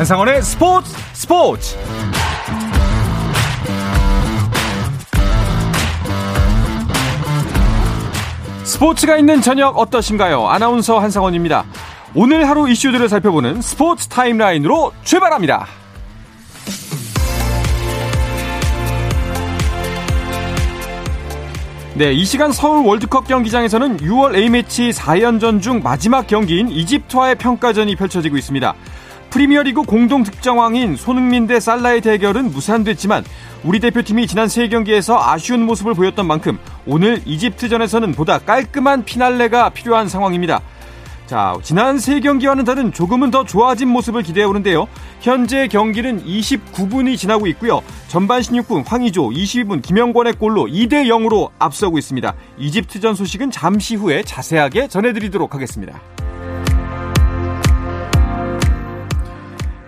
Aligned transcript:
한상원의 0.00 0.40
스포츠 0.40 0.96
스포츠 1.12 1.76
스포츠가 8.64 9.18
있는 9.18 9.42
저녁 9.42 9.76
어떠신가요? 9.76 10.48
아나운서 10.48 10.98
한상원입니다. 11.00 11.66
오늘 12.14 12.48
하루 12.48 12.66
이슈들을 12.70 13.10
살펴보는 13.10 13.60
스포츠 13.60 14.08
타임라인으로 14.08 14.92
출발합니다. 15.04 15.66
네, 21.94 22.14
이 22.14 22.24
시간 22.24 22.52
서울 22.52 22.86
월드컵 22.86 23.28
경기장에서는 23.28 23.98
6월 23.98 24.34
A매치 24.34 24.88
4연전 24.88 25.60
중 25.60 25.82
마지막 25.82 26.26
경기인 26.26 26.70
이집트와의 26.70 27.34
평가전이 27.34 27.96
펼쳐지고 27.96 28.38
있습니다. 28.38 28.74
프리미어리그 29.30 29.82
공동 29.82 30.24
득점왕인 30.24 30.96
손흥민 30.96 31.46
대 31.46 31.60
살라의 31.60 32.00
대결은 32.00 32.50
무산됐지만 32.50 33.24
우리 33.62 33.78
대표팀이 33.78 34.26
지난 34.26 34.48
세 34.48 34.68
경기에서 34.68 35.18
아쉬운 35.22 35.64
모습을 35.66 35.94
보였던 35.94 36.26
만큼 36.26 36.58
오늘 36.86 37.22
이집트전에서는 37.24 38.12
보다 38.12 38.38
깔끔한 38.38 39.04
피날레가 39.04 39.70
필요한 39.70 40.08
상황입니다. 40.08 40.60
자, 41.26 41.56
지난 41.62 42.00
세 42.00 42.18
경기와는 42.18 42.64
다른 42.64 42.92
조금은 42.92 43.30
더 43.30 43.44
좋아진 43.44 43.86
모습을 43.86 44.24
기대해 44.24 44.44
오는데요. 44.44 44.88
현재 45.20 45.68
경기는 45.68 46.24
29분이 46.24 47.16
지나고 47.16 47.46
있고요. 47.48 47.82
전반 48.08 48.40
16분 48.40 48.82
황의조, 48.84 49.28
22분 49.28 49.80
김영권의 49.80 50.32
골로 50.32 50.64
2대 50.64 51.06
0으로 51.06 51.50
앞서고 51.60 51.98
있습니다. 51.98 52.34
이집트전 52.58 53.14
소식은 53.14 53.52
잠시 53.52 53.94
후에 53.94 54.24
자세하게 54.24 54.88
전해드리도록 54.88 55.54
하겠습니다. 55.54 56.00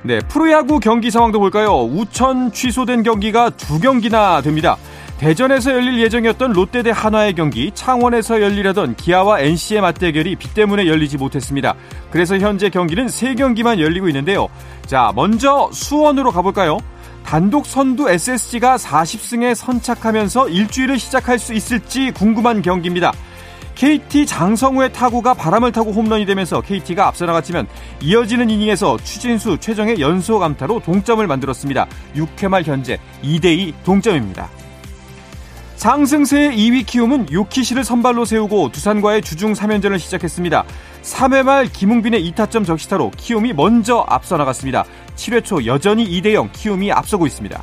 네, 0.05 0.19
프로야구 0.19 0.81
경기 0.81 1.13
상황도 1.13 1.39
볼까요? 1.39 1.85
우천 1.85 2.53
취소된 2.53 3.05
경기가 3.05 3.51
두 3.51 3.79
경기나 3.79 4.41
됩니다. 4.43 4.77
대전에서 5.19 5.71
열릴 5.71 6.01
예정이었던 6.01 6.53
롯데 6.53 6.83
대 6.83 6.91
한화의 6.91 7.35
경기, 7.35 7.71
창원에서 7.73 8.43
열리려던 8.43 8.97
기아와 8.97 9.39
NC의 9.39 9.81
맞대결이 9.81 10.35
비 10.35 10.53
때문에 10.53 10.89
열리지 10.89 11.19
못했습니다. 11.19 11.77
그래서 12.11 12.37
현재 12.37 12.69
경기는 12.69 13.07
3경기만 13.07 13.79
열리고 13.79 14.09
있는데요. 14.09 14.49
자, 14.87 15.13
먼저 15.15 15.71
수원으로 15.73 16.33
가볼까요? 16.33 16.79
단독 17.25 17.67
선두 17.67 18.11
SSG가 18.11 18.79
40승에 18.79 19.55
선착하면서 19.55 20.49
일주일을 20.49 20.99
시작할 20.99 21.39
수 21.39 21.55
있을지 21.55 22.11
궁금한 22.11 22.61
경기입니다. 22.61 23.13
KT 23.75 24.27
장성우의 24.27 24.93
타구가 24.93 25.35
바람을 25.35 25.73
타고 25.73 25.93
홈런이 25.93 26.27
되면서 26.27 26.61
KT가 26.61 27.07
앞서 27.07 27.27
나갔지만 27.27 27.67
이어지는 28.01 28.51
이닝에서 28.51 28.97
추진수 28.99 29.59
최정의 29.59 30.01
연속 30.01 30.43
암타로 30.43 30.81
동점을 30.81 31.27
만들었습니다. 31.27 31.87
6회 32.15 32.49
말 32.49 32.63
현재 32.63 32.99
2대2 33.23 33.75
동점입니다. 33.85 34.49
상승세의 35.77 36.57
2위 36.57 36.87
키움은 36.87 37.33
요키시를 37.33 37.83
선발로 37.83 38.25
세우고 38.25 38.71
두산과의 38.71 39.23
주중 39.23 39.53
3연전을 39.53 39.99
시작했습니다. 39.99 40.65
3회 41.03 41.43
말 41.43 41.67
김웅빈의 41.67 42.31
2타점 42.31 42.65
적시타로 42.65 43.11
키움이 43.17 43.53
먼저 43.53 44.07
앞서 44.09 44.37
나갔습니다. 44.37 44.85
7회 45.17 45.45
초 45.45 45.65
여전히 45.67 46.09
2대0 46.09 46.53
키움이 46.53 46.93
앞서고 46.93 47.27
있습니다. 47.27 47.61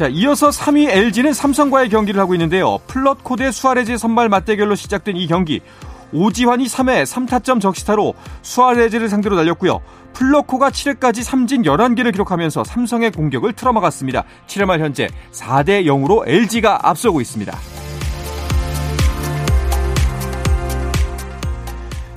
자, 0.00 0.08
이어서 0.08 0.48
3위 0.48 0.88
LG는 0.88 1.34
삼성과의 1.34 1.90
경기를 1.90 2.22
하고 2.22 2.32
있는데요. 2.34 2.78
플럿코 2.86 3.36
대 3.36 3.50
수아레즈 3.52 3.98
선발 3.98 4.30
맞대결로 4.30 4.74
시작된 4.74 5.14
이 5.14 5.26
경기. 5.26 5.60
오지환이 6.14 6.64
3회 6.64 7.04
3타점 7.04 7.60
적시타로 7.60 8.14
수아레즈를 8.40 9.10
상대로 9.10 9.36
날렸고요. 9.36 9.82
플러코가 10.14 10.70
7회까지 10.70 11.22
삼진 11.22 11.64
11개를 11.64 12.12
기록하면서 12.12 12.64
삼성의 12.64 13.10
공격을 13.10 13.52
틀어막았습니다. 13.52 14.24
7회 14.46 14.64
말 14.64 14.80
현재 14.80 15.06
4대 15.32 15.84
0으로 15.84 16.26
LG가 16.26 16.88
앞서고 16.88 17.20
있습니다. 17.20 17.52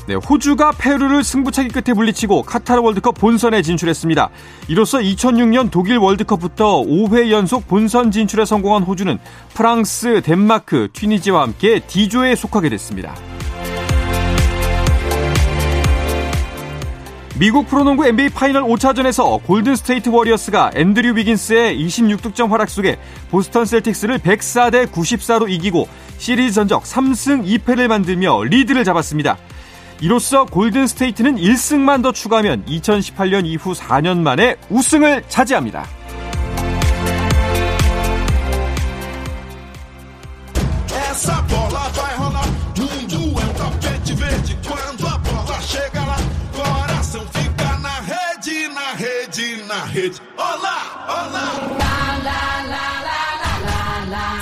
네, 0.05 0.15
호주가 0.15 0.73
페루를 0.73 1.23
승부차기 1.23 1.69
끝에 1.69 1.93
물리치고 1.93 2.43
카타르 2.43 2.81
월드컵 2.81 3.17
본선에 3.17 3.61
진출했습니다. 3.61 4.29
이로써 4.67 4.99
2006년 4.99 5.71
독일 5.71 5.97
월드컵부터 5.97 6.81
5회 6.81 7.31
연속 7.31 7.67
본선 7.69 8.11
진출에 8.11 8.43
성공한 8.43 8.83
호주는 8.83 9.17
프랑스, 9.53 10.21
덴마크, 10.21 10.89
튀니지와 10.91 11.43
함께 11.43 11.79
D조에 11.79 12.35
속하게 12.35 12.69
됐습니다. 12.69 13.15
미국 17.39 17.67
프로농구 17.67 18.05
NBA 18.05 18.29
파이널 18.29 18.63
5차전에서 18.63 19.41
골든 19.43 19.75
스테이트 19.77 20.09
워리어스가 20.09 20.71
앤드류 20.75 21.15
위긴스의 21.15 21.79
26득점 21.83 22.49
활약 22.49 22.69
속에 22.69 22.99
보스턴 23.31 23.65
셀틱스를 23.65 24.19
104대 24.19 24.91
94로 24.91 25.49
이기고 25.49 25.87
시리즈 26.17 26.53
전적 26.53 26.83
3승 26.83 27.45
2패를 27.45 27.87
만들며 27.87 28.43
리드를 28.43 28.83
잡았습니다. 28.83 29.37
이로써 30.03 30.43
골든스테이트는 30.43 31.37
1승만 31.37 32.03
더 32.03 32.11
추가하면 32.11 32.65
2018년 32.65 33.45
이후 33.45 33.71
4년 33.71 34.17
만에 34.17 34.57
우승을 34.69 35.23
차지합니다. 35.29 35.85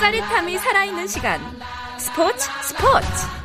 짜릿함이 0.00 0.58
살아있는 0.58 1.06
시간 1.06 1.40
스포츠 1.98 2.48
스포츠 2.64 3.41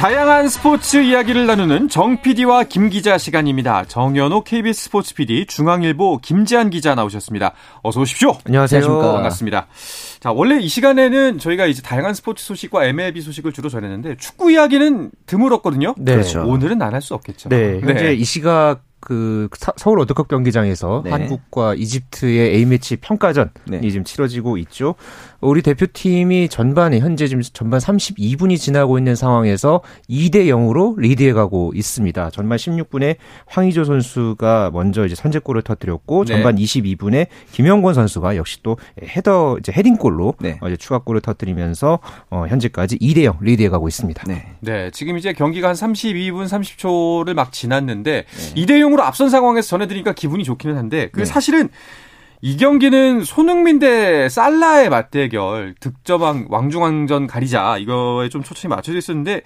다양한 0.00 0.48
스포츠 0.48 0.96
이야기를 0.96 1.46
나누는 1.46 1.90
정 1.90 2.22
PD와 2.22 2.64
김 2.64 2.88
기자 2.88 3.18
시간입니다. 3.18 3.84
정현호 3.84 4.44
KBS 4.44 4.84
스포츠 4.84 5.14
PD, 5.14 5.44
중앙일보 5.44 6.20
김지한 6.22 6.70
기자 6.70 6.94
나오셨습니다. 6.94 7.52
어서 7.82 8.00
오십시오. 8.00 8.32
안녕하세요. 8.46 8.80
반갑습니다. 8.80 9.66
자, 10.20 10.32
원래 10.32 10.58
이 10.58 10.68
시간에는 10.68 11.36
저희가 11.38 11.66
이제 11.66 11.82
다양한 11.82 12.14
스포츠 12.14 12.42
소식과 12.46 12.86
MLB 12.86 13.20
소식을 13.20 13.52
주로 13.52 13.68
전했는데 13.68 14.16
축구 14.16 14.50
이야기는 14.50 15.10
드물었거든요. 15.26 15.94
네. 15.98 16.12
그렇죠. 16.14 16.46
오늘은 16.46 16.80
안 16.80 16.94
할 16.94 17.02
수 17.02 17.12
없겠죠. 17.12 17.50
네. 17.50 17.80
현재 17.80 18.04
네. 18.04 18.14
이 18.14 18.24
시각 18.24 18.80
그 19.00 19.48
서울 19.76 19.98
월드컵 19.98 20.28
경기장에서 20.28 21.02
네. 21.04 21.10
한국과 21.10 21.74
이집트의 21.74 22.56
A매치 22.56 22.96
평가전이 22.96 23.48
네. 23.66 23.80
지금 23.88 24.04
치러지고 24.04 24.58
있죠. 24.58 24.94
우리 25.40 25.62
대표팀이 25.62 26.48
전반에 26.48 26.98
현재 26.98 27.26
지금 27.26 27.42
전반 27.42 27.80
32분이 27.80 28.58
지나고 28.58 28.98
있는 28.98 29.14
상황에서 29.14 29.80
2대 30.08 30.46
0으로 30.46 30.98
리드해 30.98 31.32
가고 31.32 31.72
있습니다. 31.74 32.30
전반 32.30 32.58
16분에 32.58 33.16
황의조 33.46 33.84
선수가 33.84 34.70
먼저 34.72 35.06
이제 35.06 35.14
선제골을 35.14 35.62
터뜨렸고 35.62 36.24
네. 36.26 36.34
전반 36.34 36.56
22분에 36.56 37.26
김영권 37.52 37.94
선수가 37.94 38.36
역시 38.36 38.62
또 38.62 38.76
헤더 39.02 39.58
이제 39.60 39.72
헤딩골로 39.72 40.34
네. 40.40 40.58
어, 40.60 40.68
이제 40.68 40.76
추가골을 40.76 41.22
터뜨리면서 41.22 42.00
어 42.28 42.46
현재까지 42.46 42.98
2대 42.98 43.24
0 43.24 43.38
리드해 43.40 43.70
가고 43.70 43.88
있습니다. 43.88 44.24
네. 44.26 44.46
네. 44.60 44.90
지금 44.90 45.16
이제 45.16 45.32
경기가 45.32 45.68
한 45.68 45.74
32분 45.74 46.46
30초를 46.48 47.34
막 47.34 47.52
지났는데 47.52 48.26
2대 48.56 48.70
0으로 48.80 49.00
앞선 49.00 49.30
상황에서 49.30 49.68
전해 49.68 49.86
드리니까 49.86 50.12
기분이 50.12 50.44
좋기는 50.44 50.76
한데 50.76 51.08
그 51.12 51.20
네. 51.20 51.24
사실은 51.24 51.70
이 52.42 52.56
경기는 52.56 53.22
손흥민 53.24 53.78
대 53.78 54.28
살라의 54.28 54.88
맞대결 54.88 55.74
득점왕 55.78 56.46
왕중왕전 56.48 57.26
가리자 57.26 57.76
이거에 57.78 58.30
좀 58.30 58.42
초점이 58.42 58.74
맞춰져 58.74 58.98
있었는데 58.98 59.42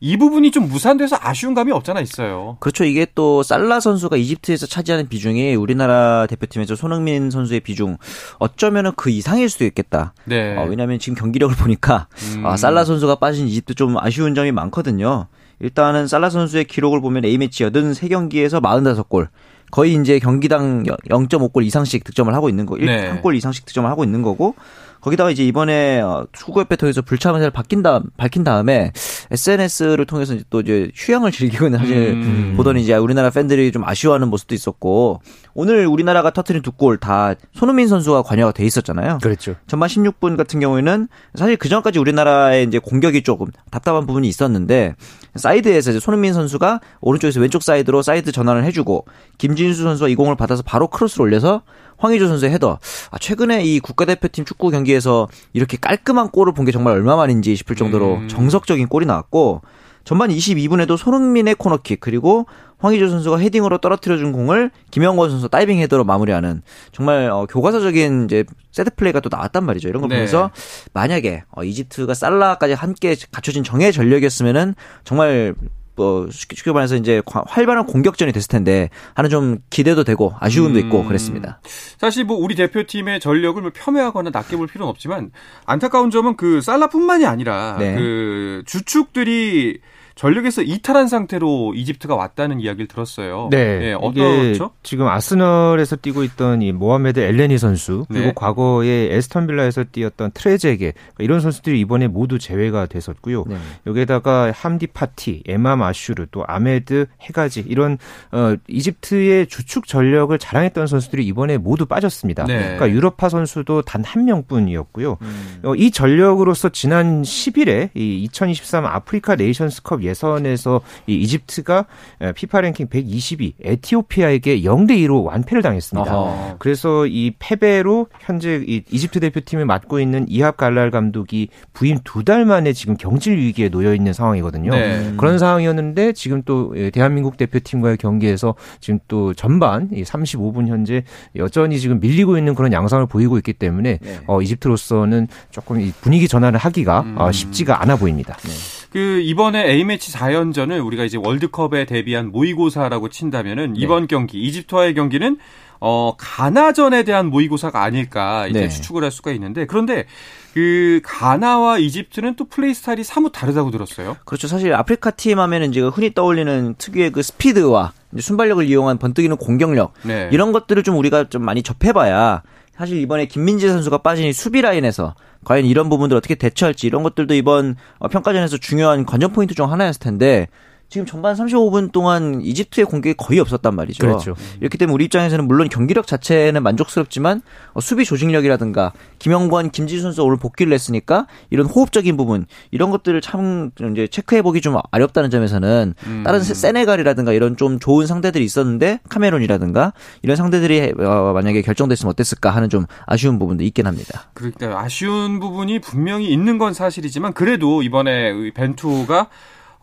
이 0.00 0.16
부분이 0.16 0.50
좀 0.50 0.68
무산돼서 0.68 1.16
아쉬운 1.20 1.54
감이 1.54 1.72
없잖아 1.72 2.00
있어요. 2.00 2.56
그렇죠. 2.60 2.84
이게 2.84 3.06
또 3.14 3.42
살라 3.42 3.80
선수가 3.80 4.16
이집트에서 4.16 4.66
차지하는 4.66 5.08
비중이 5.08 5.54
우리나라 5.54 6.26
대표팀에서 6.26 6.76
손흥민 6.76 7.30
선수의 7.30 7.60
비중 7.60 7.96
어쩌면은 8.38 8.92
그 8.94 9.10
이상일 9.10 9.48
수도 9.48 9.64
있겠다. 9.64 10.12
네. 10.24 10.56
어, 10.56 10.66
왜냐하면 10.68 10.98
지금 10.98 11.16
경기력을 11.16 11.54
보니까 11.56 12.08
음. 12.36 12.46
아, 12.46 12.56
살라 12.56 12.84
선수가 12.84 13.16
빠진 13.16 13.48
이집트 13.48 13.74
좀 13.74 13.96
아쉬운 13.98 14.34
점이 14.34 14.52
많거든요. 14.52 15.28
일단은 15.60 16.06
살라 16.06 16.28
선수의 16.28 16.64
기록을 16.66 17.00
보면 17.00 17.24
A매치 17.24 17.64
83경기에서 17.64 18.60
45골. 18.60 19.28
거의 19.70 19.94
이제 19.94 20.18
경기당 20.18 20.84
0.5골 20.84 21.64
이상씩 21.64 22.04
득점을 22.04 22.32
하고 22.34 22.48
있는 22.48 22.66
거, 22.66 22.76
네. 22.76 23.08
한골 23.08 23.34
이상씩 23.36 23.66
득점을 23.66 23.88
하고 23.90 24.04
있는 24.04 24.22
거고 24.22 24.54
거기다가 25.00 25.30
이제 25.30 25.44
이번에 25.46 26.02
축구협회 26.32 26.74
어, 26.74 26.76
통해서 26.76 27.00
불참 27.02 27.34
의사를 27.34 27.50
밝힌 27.52 27.82
다음 27.82 28.04
밝힌 28.16 28.42
다음에 28.42 28.90
SNS를 29.30 30.04
통해서 30.04 30.34
또 30.50 30.60
이제 30.60 30.90
휴양을 30.94 31.30
즐기고 31.30 31.66
있는 31.66 31.78
사실 31.78 31.96
음. 31.96 32.54
보더니 32.56 32.82
이제 32.82 32.94
우리나라 32.96 33.30
팬들이 33.30 33.70
좀 33.70 33.84
아쉬워하는 33.84 34.28
모습도 34.28 34.54
있었고 34.54 35.20
오늘 35.54 35.86
우리나라가 35.86 36.30
터트린 36.30 36.62
두 36.62 36.72
골 36.76 36.98
다 36.98 37.34
손흥민 37.54 37.88
선수가 37.88 38.22
관여가 38.22 38.52
돼 38.52 38.64
있었잖아요. 38.64 39.18
그렇죠. 39.22 39.54
전반 39.66 39.88
16분 39.88 40.36
같은 40.36 40.60
경우에는 40.60 41.08
사실 41.34 41.56
그 41.56 41.68
전까지 41.68 41.98
우리나라의 41.98 42.64
이제 42.64 42.78
공격이 42.78 43.22
조금 43.22 43.46
답답한 43.70 44.06
부분이 44.06 44.26
있었는데 44.28 44.94
사이드에서 45.38 45.90
이제 45.90 46.00
손흥민 46.00 46.32
선수가 46.32 46.80
오른쪽에서 47.00 47.40
왼쪽 47.40 47.62
사이드로 47.62 48.02
사이드 48.02 48.32
전환을 48.32 48.64
해주고 48.64 49.06
김진수 49.38 49.82
선수가 49.82 50.08
이 50.08 50.14
공을 50.14 50.36
받아서 50.36 50.62
바로 50.62 50.88
크로스를 50.88 51.22
올려서 51.24 51.62
황의조 51.98 52.28
선수의 52.28 52.52
헤더. 52.52 52.78
아, 53.10 53.18
최근에 53.18 53.64
이 53.64 53.80
국가대표팀 53.80 54.44
축구 54.44 54.70
경기에서 54.70 55.28
이렇게 55.52 55.76
깔끔한 55.78 56.30
골을 56.30 56.52
본 56.52 56.66
게 56.66 56.72
정말 56.72 56.94
얼마만인지 56.94 57.54
싶을 57.56 57.76
정도로 57.76 58.16
음. 58.16 58.28
정석적인 58.28 58.88
골이 58.88 59.06
나왔고 59.06 59.62
전반 60.06 60.30
22분에도 60.30 60.96
손흥민의 60.96 61.56
코너킥 61.56 61.98
그리고 62.00 62.46
황의조 62.78 63.08
선수가 63.08 63.38
헤딩으로 63.38 63.78
떨어뜨려준 63.78 64.30
공을 64.32 64.70
김영권 64.92 65.30
선수 65.30 65.48
다이빙 65.48 65.78
헤더로 65.80 66.04
마무리하는 66.04 66.62
정말 66.92 67.28
어, 67.28 67.46
교과서적인 67.46 68.26
이제 68.26 68.44
세트 68.70 68.94
플레이가 68.94 69.18
또 69.18 69.28
나왔단 69.30 69.64
말이죠. 69.64 69.88
이런 69.88 70.02
거 70.02 70.08
네. 70.08 70.14
보면서 70.14 70.50
만약에 70.92 71.42
어, 71.50 71.64
이집트가 71.64 72.14
살라까지 72.14 72.74
함께 72.74 73.16
갖춰진 73.32 73.64
정예 73.64 73.90
전력이었으면은 73.90 74.76
정말 75.02 75.54
뭐 75.96 76.28
쉽게 76.30 76.70
말해서 76.70 76.94
이제 76.96 77.20
활발한 77.26 77.86
공격전이 77.86 78.30
됐을 78.30 78.48
텐데 78.48 78.90
하는 79.14 79.30
좀 79.30 79.58
기대도 79.70 80.04
되고 80.04 80.34
아쉬움도 80.38 80.78
있고 80.80 81.00
음. 81.00 81.08
그랬습니다. 81.08 81.60
사실 81.98 82.24
뭐 82.24 82.36
우리 82.36 82.54
대표팀의 82.54 83.18
전력을 83.18 83.60
뭐 83.60 83.72
폄훼하거나 83.74 84.30
낮게 84.30 84.56
볼 84.56 84.68
필요는 84.68 84.88
없지만 84.88 85.32
안타까운 85.64 86.10
점은 86.10 86.36
그 86.36 86.60
살라뿐만이 86.60 87.26
아니라 87.26 87.76
네. 87.80 87.94
그 87.96 88.62
주축들이 88.66 89.80
전력에서 90.16 90.62
이탈한 90.62 91.08
상태로 91.08 91.74
이집트가 91.74 92.16
왔다는 92.16 92.60
이야기를 92.60 92.88
들었어요. 92.88 93.48
네. 93.50 93.78
네 93.78 93.92
어떻죠? 93.92 94.70
지금 94.82 95.06
아스널에서 95.06 95.96
뛰고 95.96 96.24
있던 96.24 96.62
이 96.62 96.72
모하메드 96.72 97.20
엘네니 97.20 97.58
선수 97.58 98.06
그리고 98.08 98.26
네. 98.26 98.32
과거에 98.34 99.14
애스턴 99.14 99.46
빌라에서 99.46 99.84
뛰었던 99.84 100.30
트레제게 100.32 100.94
이런 101.18 101.40
선수들이 101.40 101.78
이번에 101.80 102.08
모두 102.08 102.38
제외가 102.38 102.86
됐었고요. 102.86 103.44
네. 103.46 103.56
여기에다가 103.86 104.50
함디 104.52 104.86
파티, 104.88 105.42
에맘 105.46 105.76
아슈르 105.76 106.26
또 106.30 106.44
아메드 106.46 107.06
헤가지 107.20 107.62
이런 107.68 107.98
어, 108.32 108.56
이집트의 108.68 109.48
주축 109.48 109.86
전력을 109.86 110.36
자랑했던 110.38 110.86
선수들이 110.86 111.26
이번에 111.26 111.58
모두 111.58 111.84
빠졌습니다. 111.84 112.44
네. 112.44 112.58
그러니까 112.58 112.90
유럽파 112.90 113.28
선수도 113.28 113.82
단 113.82 114.06
한 114.06 114.24
명뿐이었고요. 114.24 115.18
음. 115.20 115.60
어, 115.64 115.74
이 115.74 115.90
전력으로서 115.90 116.70
지난 116.70 117.22
10일에 117.22 117.90
이 117.94 118.22
2023 118.24 118.86
아프리카 118.86 119.34
네이션스컵 119.34 120.04
예선에서 120.06 120.80
이 121.06 121.14
이집트가 121.16 121.86
피파 122.34 122.60
랭킹 122.60 122.88
122 122.88 123.54
에티오피아에게 123.62 124.60
0대 124.62 124.90
2로 125.06 125.24
완패를 125.24 125.62
당했습니다. 125.62 126.10
아하. 126.10 126.56
그래서 126.58 127.06
이 127.06 127.32
패배로 127.38 128.08
현재 128.20 128.62
이 128.66 128.82
이집트 128.90 129.20
대표팀을 129.20 129.64
맡고 129.66 130.00
있는 130.00 130.26
이합 130.28 130.56
갈랄 130.56 130.90
감독이 130.90 131.48
부임 131.72 131.98
두 132.04 132.26
달 132.26 132.44
만에 132.44 132.72
지금 132.72 132.96
경질 132.96 133.36
위기에 133.38 133.68
놓여 133.68 133.94
있는 133.94 134.12
상황이거든요. 134.12 134.72
네. 134.72 135.14
그런 135.16 135.38
상황이었는데 135.38 136.12
지금 136.12 136.42
또 136.44 136.74
예, 136.76 136.90
대한민국 136.90 137.36
대표팀과의 137.36 137.98
경기에서 137.98 138.56
지금 138.80 138.98
또 139.06 139.32
전반 139.32 139.88
35분 139.90 140.66
현재 140.66 141.04
여전히 141.36 141.78
지금 141.78 142.00
밀리고 142.00 142.36
있는 142.36 142.56
그런 142.56 142.72
양상을 142.72 143.06
보이고 143.06 143.36
있기 143.38 143.52
때문에 143.52 143.98
네. 144.02 144.20
어, 144.26 144.42
이집트로서는 144.42 145.28
조금 145.52 145.92
분위기 146.00 146.26
전환을 146.26 146.58
하기가 146.58 147.00
음. 147.02 147.14
어, 147.16 147.30
쉽지가 147.30 147.80
않아 147.82 147.94
보입니다. 147.94 148.34
네. 148.42 148.50
그 148.96 149.20
이번에 149.20 149.72
A매치 149.72 150.10
4연전을 150.10 150.82
우리가 150.82 151.04
이제 151.04 151.18
월드컵에 151.22 151.84
대비한 151.84 152.32
모의고사라고 152.32 153.10
친다면은 153.10 153.74
네. 153.74 153.80
이번 153.82 154.06
경기 154.06 154.40
이집트와의 154.40 154.94
경기는 154.94 155.36
어 155.80 156.14
가나전에 156.16 157.02
대한 157.02 157.26
모의고사가 157.26 157.82
아닐까 157.82 158.46
이제 158.46 158.60
네. 158.60 158.68
추측을 158.70 159.04
할 159.04 159.10
수가 159.10 159.32
있는데 159.32 159.66
그런데 159.66 160.06
그 160.54 161.02
가나와 161.04 161.76
이집트는 161.76 162.36
또 162.36 162.46
플레이 162.46 162.72
스타일이 162.72 163.04
사뭇 163.04 163.32
다르다고 163.32 163.70
들었어요. 163.70 164.16
그렇죠. 164.24 164.48
사실 164.48 164.72
아프리카 164.72 165.10
팀 165.10 165.40
하면은 165.40 165.68
이제 165.68 165.82
흔히 165.82 166.14
떠올리는 166.14 166.74
특유의 166.78 167.12
그 167.12 167.22
스피드와 167.22 167.92
순발력을 168.18 168.64
이용한 168.64 168.96
번뜩이는 168.96 169.36
공격력 169.36 169.92
네. 170.04 170.30
이런 170.32 170.52
것들을 170.52 170.82
좀 170.84 170.96
우리가 170.96 171.28
좀 171.28 171.44
많이 171.44 171.62
접해봐야 171.62 172.40
사실 172.76 172.98
이번에 172.98 173.26
김민재 173.26 173.68
선수가 173.68 173.98
빠진 173.98 174.32
수비 174.32 174.60
라인에서 174.60 175.14
과연 175.44 175.64
이런 175.64 175.88
부분들 175.88 176.16
어떻게 176.16 176.34
대처할지 176.34 176.86
이런 176.86 177.02
것들도 177.02 177.34
이번 177.34 177.76
어, 177.98 178.08
평가전에서 178.08 178.58
중요한 178.58 179.06
관전 179.06 179.32
포인트 179.32 179.54
중 179.54 179.70
하나였을 179.70 180.00
텐데 180.00 180.48
지금 180.88 181.04
전반 181.04 181.34
35분 181.34 181.90
동안 181.90 182.40
이집트의 182.42 182.84
공격이 182.86 183.14
거의 183.18 183.40
없었단 183.40 183.74
말이죠. 183.74 184.06
그렇죠. 184.06 184.34
이렇기 184.60 184.78
때문에 184.78 184.94
우리 184.94 185.04
입장에서는 185.06 185.46
물론 185.46 185.68
경기력 185.68 186.06
자체는 186.06 186.62
만족스럽지만 186.62 187.42
어, 187.72 187.80
수비 187.80 188.04
조직력이라든가 188.04 188.92
김영권, 189.18 189.70
김지수 189.70 190.02
선수 190.02 190.22
오늘 190.22 190.36
복귀를 190.36 190.72
했으니까 190.72 191.26
이런 191.50 191.66
호흡적인 191.66 192.16
부분 192.16 192.46
이런 192.70 192.90
것들을 192.90 193.20
참 193.20 193.70
이제 193.92 194.06
체크해 194.06 194.42
보기 194.42 194.60
좀 194.60 194.76
어렵다는 194.92 195.30
점에서는 195.30 195.94
음. 196.06 196.22
다른 196.24 196.40
세네갈이라든가 196.40 197.32
이런 197.32 197.56
좀 197.56 197.80
좋은 197.80 198.06
상대들이 198.06 198.44
있었는데 198.44 199.00
카메론이라든가 199.08 199.92
이런 200.22 200.36
상대들이 200.36 200.94
어, 200.98 201.32
만약에 201.34 201.62
결정됐으면 201.62 202.10
어땠을까 202.12 202.50
하는 202.50 202.68
좀 202.68 202.86
아쉬운 203.06 203.40
부분도 203.40 203.64
있긴 203.64 203.86
합니다. 203.86 204.30
그러니까 204.34 204.80
아쉬운 204.80 205.40
부분이 205.40 205.80
분명히 205.80 206.30
있는 206.30 206.58
건 206.58 206.74
사실이지만 206.74 207.32
그래도 207.32 207.82
이번에 207.82 208.52
벤투가 208.54 209.28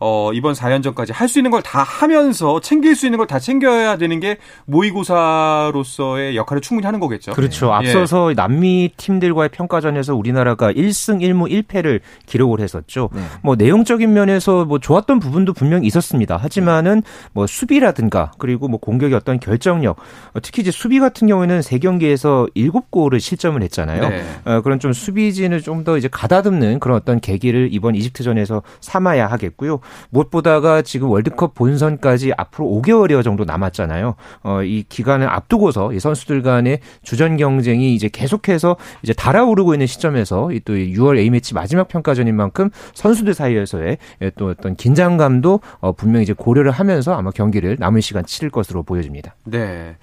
어, 0.06 0.32
이번 0.34 0.52
4연전까지 0.54 1.12
할 1.14 1.28
수 1.28 1.38
있는 1.38 1.50
걸 1.50 1.62
다 1.62 1.82
하면서 1.82 2.60
챙길 2.60 2.94
수 2.94 3.06
있는 3.06 3.16
걸 3.16 3.26
다 3.26 3.38
챙겨야 3.38 3.96
되는 3.96 4.20
게 4.20 4.36
모의고사로서의 4.66 6.36
역할을 6.36 6.60
충분히 6.60 6.84
하는 6.84 7.00
거겠죠. 7.00 7.32
그렇죠. 7.32 7.68
예. 7.68 7.70
앞서서 7.72 8.30
예. 8.30 8.34
남미 8.34 8.90
팀들과의 8.96 9.48
평가전에서 9.50 10.14
우리나라가 10.14 10.70
1승 10.72 11.20
1무 11.22 11.50
1패를 11.66 12.00
기록을 12.26 12.60
했었죠. 12.60 13.08
네. 13.14 13.22
뭐 13.42 13.56
내용적인 13.56 14.12
면에서 14.12 14.64
뭐 14.64 14.78
좋았던 14.78 15.20
부분도 15.20 15.52
분명히 15.54 15.86
있었습니다. 15.86 16.36
하지만은 16.36 17.02
뭐 17.32 17.46
수비라든가 17.46 18.32
그리고 18.38 18.68
뭐 18.68 18.78
공격의 18.78 19.14
어떤 19.16 19.40
결정력, 19.40 19.96
특히 20.42 20.60
이제 20.62 20.70
수비 20.70 21.00
같은 21.00 21.28
경우에는 21.28 21.62
세 21.62 21.78
경기에서 21.78 22.46
7골을 22.56 23.20
실점을 23.20 23.60
했잖아요. 23.62 24.08
네. 24.08 24.24
어, 24.44 24.60
그런 24.60 24.78
좀 24.80 24.92
수비진을 24.92 25.60
좀 25.62 25.84
더 25.84 25.98
이제 25.98 26.08
가다듬는 26.08 26.78
그런 26.78 26.96
어떤 26.96 27.20
계기를 27.20 27.68
이번 27.72 27.94
이집트전에서 27.94 28.62
삼아야 28.80 29.26
하겠고요. 29.26 29.80
무엇보다가 30.10 30.82
지금 30.82 31.10
월드컵 31.10 31.54
본선까지 31.54 32.32
앞으로 32.36 32.66
5개월여 32.66 33.22
정도 33.22 33.44
남았잖아요. 33.44 34.14
어, 34.42 34.62
이 34.62 34.84
기간을 34.88 35.28
앞두고서 35.28 35.92
이 35.92 36.00
선수들 36.00 36.42
간의 36.42 36.80
주전 37.02 37.36
경쟁이 37.36 37.94
이제 37.94 38.08
계속해서 38.08 38.76
이제 39.02 39.12
달아오르고 39.12 39.74
있는 39.74 39.86
시점에서 39.86 40.50
또 40.64 40.74
6월 40.74 41.18
A매치 41.18 41.54
마지막 41.54 41.88
평가전인 41.88 42.34
만큼 42.36 42.70
선수들 42.94 43.34
사이에서의 43.34 43.98
또 44.36 44.48
어떤 44.48 44.76
긴장감도 44.76 45.60
어, 45.80 45.92
분명히 45.92 46.24
이제 46.24 46.32
고려를 46.32 46.70
하면서 46.70 47.14
아마 47.14 47.30
경기를 47.30 47.76
남은 47.78 48.00
시간 48.00 48.24
치를 48.24 48.50
것으로 48.50 48.82
보여집니다. 48.82 49.34
네. 49.44 49.96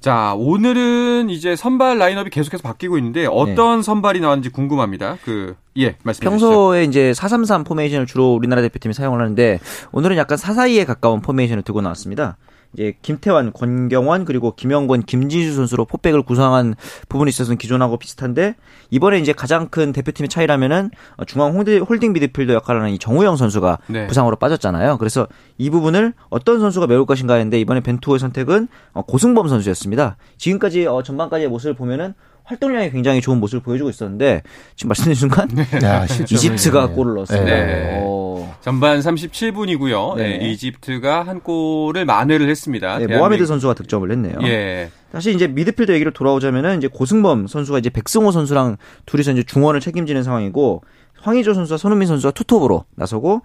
자, 0.00 0.34
오늘은 0.36 1.30
이제 1.30 1.54
선발 1.54 1.98
라인업이 1.98 2.30
계속해서 2.30 2.62
바뀌고 2.62 2.98
있는데 2.98 3.26
어떤 3.26 3.78
네. 3.78 3.82
선발이 3.82 4.20
나왔는지 4.20 4.48
궁금합니다. 4.50 5.18
그 5.24 5.54
예, 5.78 5.96
말씀해 6.02 6.28
평소에 6.28 6.84
이제 6.84 7.14
433 7.14 7.64
포메이션을 7.64 8.06
주로 8.06 8.34
우리나라 8.34 8.62
대표팀이 8.62 8.92
사용을 8.94 9.21
하는데 9.22 9.58
오늘은 9.92 10.16
약간 10.16 10.36
442에 10.36 10.86
가까운 10.86 11.20
포메이션을 11.20 11.62
두고 11.62 11.80
나왔습니다. 11.80 12.36
이제 12.74 12.94
김태환, 13.02 13.52
권경원 13.52 14.24
그리고 14.24 14.54
김영권, 14.54 15.02
김진수 15.02 15.54
선수로 15.54 15.84
포백을 15.84 16.22
구성한 16.22 16.74
부분이 17.08 17.28
있어서는 17.28 17.58
기존하고 17.58 17.98
비슷한데 17.98 18.54
이번에 18.90 19.18
이제 19.18 19.32
가장 19.32 19.68
큰 19.68 19.92
대표팀의 19.92 20.28
차이라면은 20.28 20.90
중앙 21.26 21.54
홀딩 21.54 22.12
미드필더 22.12 22.54
역할을 22.54 22.80
하는 22.80 22.94
이 22.94 22.98
정우영 22.98 23.36
선수가 23.36 23.78
네. 23.88 24.06
부상으로 24.06 24.36
빠졌잖아요. 24.36 24.98
그래서 24.98 25.26
이 25.58 25.68
부분을 25.68 26.14
어떤 26.30 26.60
선수가 26.60 26.86
메울 26.86 27.04
것인가 27.04 27.34
했는데 27.34 27.60
이번에 27.60 27.80
벤투의 27.80 28.18
선택은 28.18 28.68
어, 28.92 29.02
고승범 29.02 29.48
선수였습니다. 29.48 30.16
지금까지 30.38 30.86
어, 30.86 31.02
전반까지의 31.02 31.48
모습을 31.50 31.74
보면은 31.74 32.14
활동량이 32.44 32.90
굉장히 32.90 33.20
좋은 33.20 33.38
모습을 33.38 33.62
보여주고 33.62 33.90
있었는데 33.90 34.42
지금 34.76 34.88
말씀드린 34.88 35.14
순간 35.14 35.48
네. 35.48 35.64
야, 35.84 36.04
이집트가 36.04 36.88
골을 36.88 37.14
넣었습니다. 37.14 37.44
네. 37.46 38.00
어. 38.02 38.56
전반 38.60 39.00
37분이고요. 39.00 40.16
네. 40.16 40.38
네. 40.38 40.50
이집트가 40.50 41.22
한 41.22 41.40
골을 41.40 42.04
만회를 42.04 42.48
했습니다. 42.48 42.98
네, 42.98 43.06
모하메드 43.06 43.46
선수가 43.46 43.74
득점을 43.74 44.10
했네요. 44.10 44.34
예. 44.42 44.90
사실 45.12 45.34
이제 45.34 45.46
미드필더 45.46 45.92
얘기로 45.94 46.12
돌아오자면은 46.12 46.78
이제 46.78 46.88
고승범 46.88 47.46
선수가 47.46 47.78
이제 47.78 47.90
백승호 47.90 48.32
선수랑 48.32 48.78
둘이서 49.06 49.32
이제 49.32 49.42
중원을 49.42 49.80
책임지는 49.80 50.22
상황이고 50.22 50.82
황의조 51.22 51.54
선수와 51.54 51.78
손흥민 51.78 52.08
선수가 52.08 52.32
투톱으로 52.32 52.84
나서고 52.96 53.42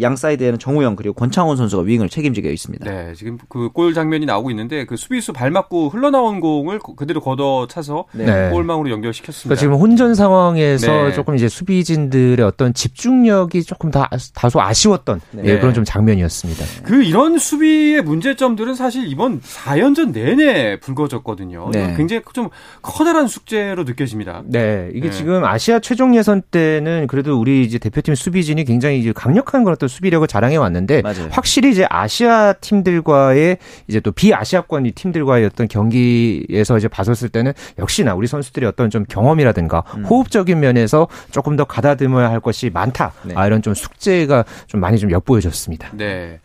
양 0.00 0.16
사이드에는 0.16 0.58
정우영 0.58 0.96
그리고 0.96 1.14
권창훈 1.14 1.56
선수가 1.56 1.82
윙을 1.84 2.08
책임지게 2.08 2.52
있습니다. 2.52 2.90
네, 2.90 3.14
지금 3.14 3.38
그 3.48 3.70
골 3.72 3.94
장면이 3.94 4.26
나오고 4.26 4.50
있는데 4.50 4.84
그 4.84 4.96
수비수 4.96 5.32
발 5.32 5.50
맞고 5.50 5.90
흘러나온 5.90 6.40
공을 6.40 6.80
그대로 6.96 7.20
걷어 7.20 7.66
차서 7.68 8.06
네. 8.12 8.50
골망으로 8.50 8.90
연결시켰습니다. 8.90 9.54
그러니까 9.54 9.60
지금 9.60 9.74
혼전 9.74 10.14
상황에서 10.14 10.86
네. 11.08 11.12
조금 11.12 11.36
이제 11.36 11.48
수비진들의 11.48 12.44
어떤 12.44 12.74
집중력이 12.74 13.62
조금 13.62 13.90
다 13.90 14.10
다소 14.34 14.60
아쉬웠던 14.60 15.20
네. 15.30 15.42
예, 15.44 15.58
그런 15.58 15.72
좀 15.72 15.84
장면이었습니다. 15.84 16.64
그 16.84 17.02
이런 17.04 17.38
수비의 17.38 18.02
문제점들은 18.02 18.74
사실 18.74 19.06
이번 19.06 19.40
4연전 19.40 20.12
내내 20.12 20.80
불거졌거든요. 20.80 21.70
네. 21.72 21.94
굉장히 21.96 22.22
좀 22.32 22.48
커다란 22.82 23.28
숙제로 23.28 23.84
느껴집니다. 23.84 24.42
네, 24.46 24.90
이게 24.94 25.10
네. 25.10 25.16
지금 25.16 25.44
아시아 25.44 25.78
최종 25.78 26.16
예선 26.16 26.42
때는 26.50 27.06
그래도 27.10 27.36
우리 27.40 27.64
이제 27.64 27.80
대표팀 27.80 28.14
수비진이 28.14 28.64
굉장히 28.64 29.00
이제 29.00 29.10
강력한 29.12 29.64
그런 29.64 29.72
어떤 29.74 29.88
수비력을 29.88 30.24
자랑해 30.28 30.54
왔는데 30.54 31.02
맞아요. 31.02 31.26
확실히 31.32 31.72
이제 31.72 31.84
아시아 31.90 32.52
팀들과의 32.52 33.58
이제 33.88 33.98
또 33.98 34.12
비아시아권 34.12 34.86
이 34.86 34.92
팀들과의 34.92 35.44
어떤 35.44 35.66
경기에서 35.66 36.78
이제 36.78 36.86
봤었을 36.86 37.28
때는 37.28 37.52
역시나 37.80 38.14
우리 38.14 38.28
선수들이 38.28 38.64
어떤 38.64 38.90
좀 38.90 39.04
경험이라든가 39.08 39.82
음. 39.96 40.04
호흡적인 40.04 40.60
면에서 40.60 41.08
조금 41.32 41.56
더 41.56 41.64
가다듬어야 41.64 42.30
할 42.30 42.38
것이 42.38 42.70
많다. 42.72 43.12
네. 43.24 43.34
아, 43.36 43.44
이런 43.44 43.60
좀 43.60 43.74
숙제가 43.74 44.44
좀 44.68 44.80
많이 44.80 44.96
좀 44.96 45.10
엿보여졌습니다. 45.10 45.90
네. 45.94 46.38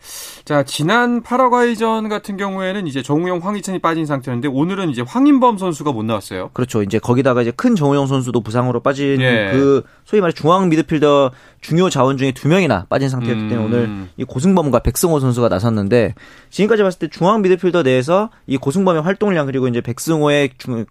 자, 0.44 0.64
지난 0.64 1.22
파라과이전 1.22 2.08
같은 2.08 2.36
경우에는 2.36 2.88
이제 2.88 3.02
정우영, 3.02 3.38
황희찬이 3.38 3.78
빠진 3.78 4.04
상태였는데 4.04 4.48
오늘은 4.48 4.90
이제 4.90 5.04
황인범 5.06 5.58
선수가 5.58 5.92
못 5.92 6.04
나왔어요. 6.04 6.50
그렇죠. 6.54 6.82
이제 6.82 6.98
거기다가 6.98 7.42
이제 7.42 7.52
큰 7.52 7.76
정우영 7.76 8.08
선수도 8.08 8.40
부상으로 8.40 8.80
빠진 8.80 9.20
예. 9.20 9.50
그 9.52 9.84
소위 10.04 10.20
말해 10.20 10.32
중앙 10.32 10.55
미드필더 10.64 11.30
중요 11.62 11.88
자원 11.88 12.18
중에 12.18 12.32
두 12.32 12.48
명이나 12.48 12.86
빠진 12.88 13.08
상태였기 13.08 13.48
때문에 13.48 13.56
음. 13.56 13.64
오늘 13.64 14.08
이 14.16 14.24
고승범과 14.24 14.80
백승호 14.80 15.18
선수가 15.18 15.48
나섰는데 15.48 16.14
지금까지 16.50 16.82
봤을 16.82 16.98
때 16.98 17.08
중앙 17.08 17.40
미드필더 17.42 17.82
내에서 17.82 18.30
이 18.46 18.56
고승범의 18.56 19.02
활동량 19.02 19.46
그리고 19.46 19.66
이제 19.66 19.80
백승호의 19.80 20.50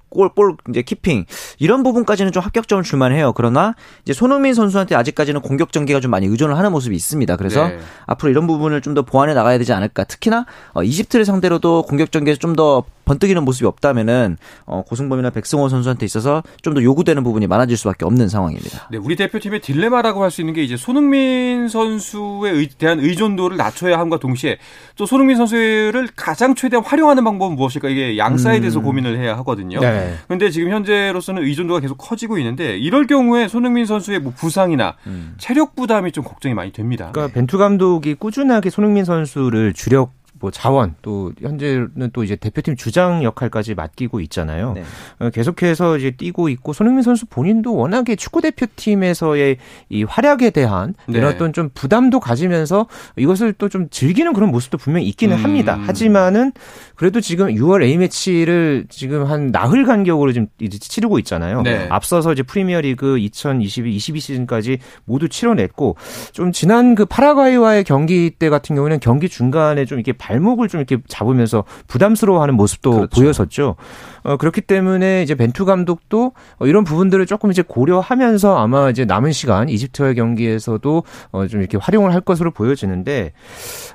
골, 0.10 0.34
볼 0.34 0.58
이제 0.70 0.82
키핑 0.82 1.26
이런 1.60 1.84
부분까지는 1.84 2.32
좀 2.32 2.42
합격점을 2.44 2.84
줄만해요. 2.84 3.34
그러나 3.34 3.76
이제 4.04 4.14
손흥민 4.14 4.54
선수한테 4.54 4.96
아직까지는 4.96 5.42
공격 5.42 5.72
전개가 5.72 6.00
좀 6.00 6.12
많이 6.12 6.26
의존을 6.26 6.58
하는 6.58 6.72
모습이 6.72 6.96
있습니다. 6.96 7.36
그래서 7.38 7.68
네. 7.68 7.80
앞으로 8.08 8.32
이런 8.32 8.48
부분을 8.48 8.82
좀 8.82 8.96
더 8.96 9.02
보완해 9.02 9.34
나가야 9.34 9.58
되지 9.58 9.74
않을까. 9.74 10.06
특히나 10.06 10.46
어, 10.74 10.82
이집트를 10.82 11.26
상대로도 11.26 11.84
공격 11.84 12.12
전개에서 12.14 12.40
좀더 12.40 12.86
번뜩이는 13.06 13.44
모습이 13.44 13.66
없다면은 13.66 14.38
어, 14.66 14.84
고승범이나 14.86 15.30
백승호 15.32 15.70
선수한테 15.70 16.06
있어서 16.06 16.44
좀 16.62 16.76
더 16.76 16.84
요구되는 16.84 17.24
부분이 17.24 17.48
많아질 17.48 17.78
수밖에 17.78 18.04
없는 18.04 18.28
상황입니다. 18.28 18.90
네, 18.92 18.98
우리 18.98 19.16
대표팀의 19.16 19.62
딜레마라고 19.62 20.22
할 20.24 20.30
수 20.30 20.42
있는 20.42 20.54
게 20.54 20.62
이제 20.64 20.76
손흥민 20.76 21.70
선수에 21.70 22.52
의, 22.52 22.68
대한 22.78 23.00
의존도를 23.00 23.56
낮춰야 23.56 23.98
함과 23.98 24.18
동시에 24.20 24.58
또 24.98 25.06
손흥민 25.06 25.38
선수를 25.38 26.10
가장 26.18 26.56
최대한 26.56 26.84
활용하는 26.84 27.24
방법은 27.24 27.56
무엇일까 27.56 27.88
이게 27.88 28.18
양 28.18 28.38
사이드에서 28.38 28.80
음. 28.80 28.84
고민을 28.84 29.18
해야 29.18 29.38
하거든요. 29.38 29.80
네. 29.80 30.16
그런데 30.28 30.50
지금 30.50 30.72
현재로서는 30.72 31.44
의존도가 31.44 31.80
계속 31.80 31.96
커지고 31.98 32.38
있는데 32.40 32.78
이럴 32.78 33.08
경우에 33.08 33.48
손흥민 33.48 33.86
선수의 33.86 34.20
뭐 34.20 34.34
부상이나 34.36 34.96
음. 35.08 35.36
체력 35.38 35.76
부담이 35.78 36.12
좀 36.12 36.26
걱정이 36.26 36.54
많이 36.54 36.74
됩니다. 36.74 37.12
그러니까 37.14 37.34
벤투 37.34 37.58
감독이 37.58 38.16
꾸준하게 38.16 38.70
손흥민 38.70 39.06
선수를 39.06 39.72
주력 39.74 40.12
뭐 40.40 40.50
자원 40.52 40.96
또 41.02 41.32
현재는 41.40 42.10
또 42.12 42.24
이제 42.24 42.36
대표팀 42.36 42.76
주장 42.76 43.24
역할까지 43.24 43.76
맡기고 43.76 44.20
있잖아요. 44.22 44.74
네. 44.74 44.84
어, 45.20 45.30
계속해서 45.30 45.98
이제 45.98 46.12
뛰고 46.12 46.50
있고 46.50 46.74
손흥민 46.74 47.04
선수 47.04 47.26
본인도 47.28 47.76
워낙에 47.76 48.16
축구 48.16 48.42
대표팀에서의 48.42 49.58
이 49.90 50.04
활약에 50.04 50.50
대한 50.50 50.96
네. 51.08 51.20
이런 51.20 51.34
어떤 51.34 51.54
좀 51.54 51.70
부담도 51.74 52.20
가지면서 52.20 52.88
이것을 53.16 53.54
또 53.54 53.70
좀 53.76 53.90
즐기는 53.90 54.32
그런 54.32 54.52
모습도 54.52 54.78
분명히 54.78 55.06
있기는 55.08 55.36
음. 55.38 55.44
합니다. 55.44 55.78
하지만은 55.86 56.54
그래도 56.96 57.20
지금 57.20 57.48
6월 57.48 57.84
A 57.84 57.98
매치를 57.98 58.86
지금 58.90 59.26
한 59.26 59.52
나흘 59.52 59.86
간격으로 59.86 60.32
지금 60.32 60.48
이제 60.62 60.78
치르고 60.78 61.20
있잖아요. 61.20 61.62
네. 61.62 61.88
앞서서 61.90 62.32
이제 62.32 62.42
프리미어리그 62.42 63.18
2022 63.18 63.96
22 63.98 64.20
시즌까지 64.22 64.78
모두 65.04 65.28
치러냈고 65.28 65.98
좀 66.32 66.54
지난 66.54 66.96
그 66.96 67.06
파라과이와의 67.06 67.84
경기 67.84 68.30
때 68.30 68.50
같은 68.50 68.78
경우는 68.78 69.02
경기 69.02 69.28
중간에 69.28 69.84
좀 69.84 69.98
이렇게 70.00 70.14
발목을 70.26 70.68
좀 70.68 70.80
이렇게 70.82 70.98
잡으면서 71.08 71.64
부담스러워하는 71.88 72.56
모습도 72.56 72.92
그렇죠. 72.92 73.22
보였었죠. 73.22 73.76
어, 74.24 74.38
그렇기 74.38 74.62
때문에 74.62 75.22
이제 75.24 75.36
벤투 75.36 75.66
감독도 75.66 76.34
어, 76.58 76.66
이런 76.66 76.84
부분들을 76.84 77.24
조금 77.28 77.52
이제 77.52 77.64
고려하면서 77.66 78.58
아마 78.58 78.90
이제 78.90 79.06
남은 79.06 79.32
시간 79.32 79.70
이집트와의 79.70 80.16
경기에서도 80.16 81.04
어, 81.32 81.48
좀 81.48 81.62
이렇게 81.62 81.78
활용을 81.78 82.14
할 82.14 82.22
것으로 82.22 82.52
보여지는데 82.52 83.34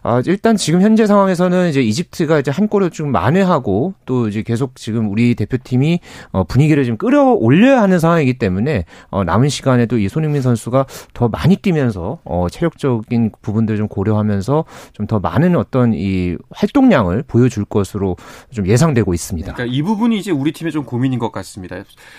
아, 0.02 0.22
일단 0.26 0.56
지금 0.56 0.80
현재 0.82 1.06
상황에서는 1.06 1.68
이제 1.68 1.82
이집트가 1.82 2.38
이제 2.38 2.50
한 2.50 2.68
골을 2.68 2.90
좀 2.90 3.10
만회하고 3.12 3.94
또 4.06 4.28
이제 4.28 4.42
계속 4.42 4.76
지금 4.76 5.10
우리 5.10 5.34
대표팀이 5.34 6.00
어, 6.30 6.44
분위기를 6.44 6.84
좀 6.84 6.96
끌어올려야 6.96 7.82
하는 7.82 7.98
상황이기 7.98 8.38
때문에 8.38 8.84
어, 9.10 9.24
남은 9.24 9.48
시간에도 9.48 9.98
이 9.98 10.08
손흥민 10.08 10.42
선수가 10.42 10.86
더 11.12 11.28
많이 11.28 11.56
뛰면서 11.56 12.20
어, 12.24 12.46
체력적인 12.48 13.32
부분들 13.42 13.76
좀 13.76 13.88
고려하면서 13.88 14.64
좀 14.92 15.10
더 15.10 15.18
많은 15.18 15.56
어떤 15.56 15.92
이 15.92 16.19
활동량을 16.50 17.24
보여줄 17.26 17.64
것으로 17.64 18.16
좀 18.52 18.66
예상되고 18.66 19.12
있습니다. 19.14 19.52
그러니까 19.54 19.74
이 19.74 19.82
부분이 19.82 20.18
이제 20.18 20.30
우리 20.30 20.52
팀의 20.52 20.72
좀 20.72 20.84
고민인 20.84 21.18
것 21.18 21.32
같습니다. 21.32 21.76